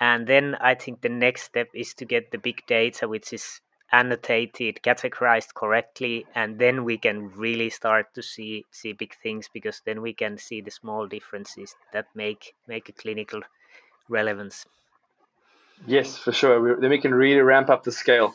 and 0.00 0.26
then 0.26 0.56
I 0.60 0.74
think 0.74 1.00
the 1.00 1.08
next 1.08 1.42
step 1.42 1.68
is 1.74 1.94
to 1.94 2.04
get 2.04 2.30
the 2.30 2.38
big 2.38 2.64
data, 2.66 3.08
which 3.08 3.32
is 3.32 3.60
annotated, 3.92 4.80
categorized 4.82 5.54
correctly, 5.54 6.26
and 6.34 6.58
then 6.58 6.84
we 6.84 6.98
can 6.98 7.30
really 7.36 7.70
start 7.70 8.14
to 8.14 8.22
see 8.22 8.64
see 8.70 8.92
big 8.92 9.14
things 9.22 9.48
because 9.52 9.82
then 9.84 10.02
we 10.02 10.12
can 10.12 10.38
see 10.38 10.60
the 10.60 10.70
small 10.70 11.06
differences 11.06 11.76
that 11.92 12.06
make 12.14 12.54
make 12.68 12.88
a 12.88 12.92
clinical 12.92 13.40
relevance. 14.08 14.66
Yes, 15.86 16.16
for 16.16 16.32
sure. 16.32 16.60
We, 16.60 16.80
then 16.80 16.90
we 16.90 17.00
can 17.00 17.14
really 17.14 17.40
ramp 17.40 17.68
up 17.68 17.84
the 17.84 17.92
scale. 17.92 18.34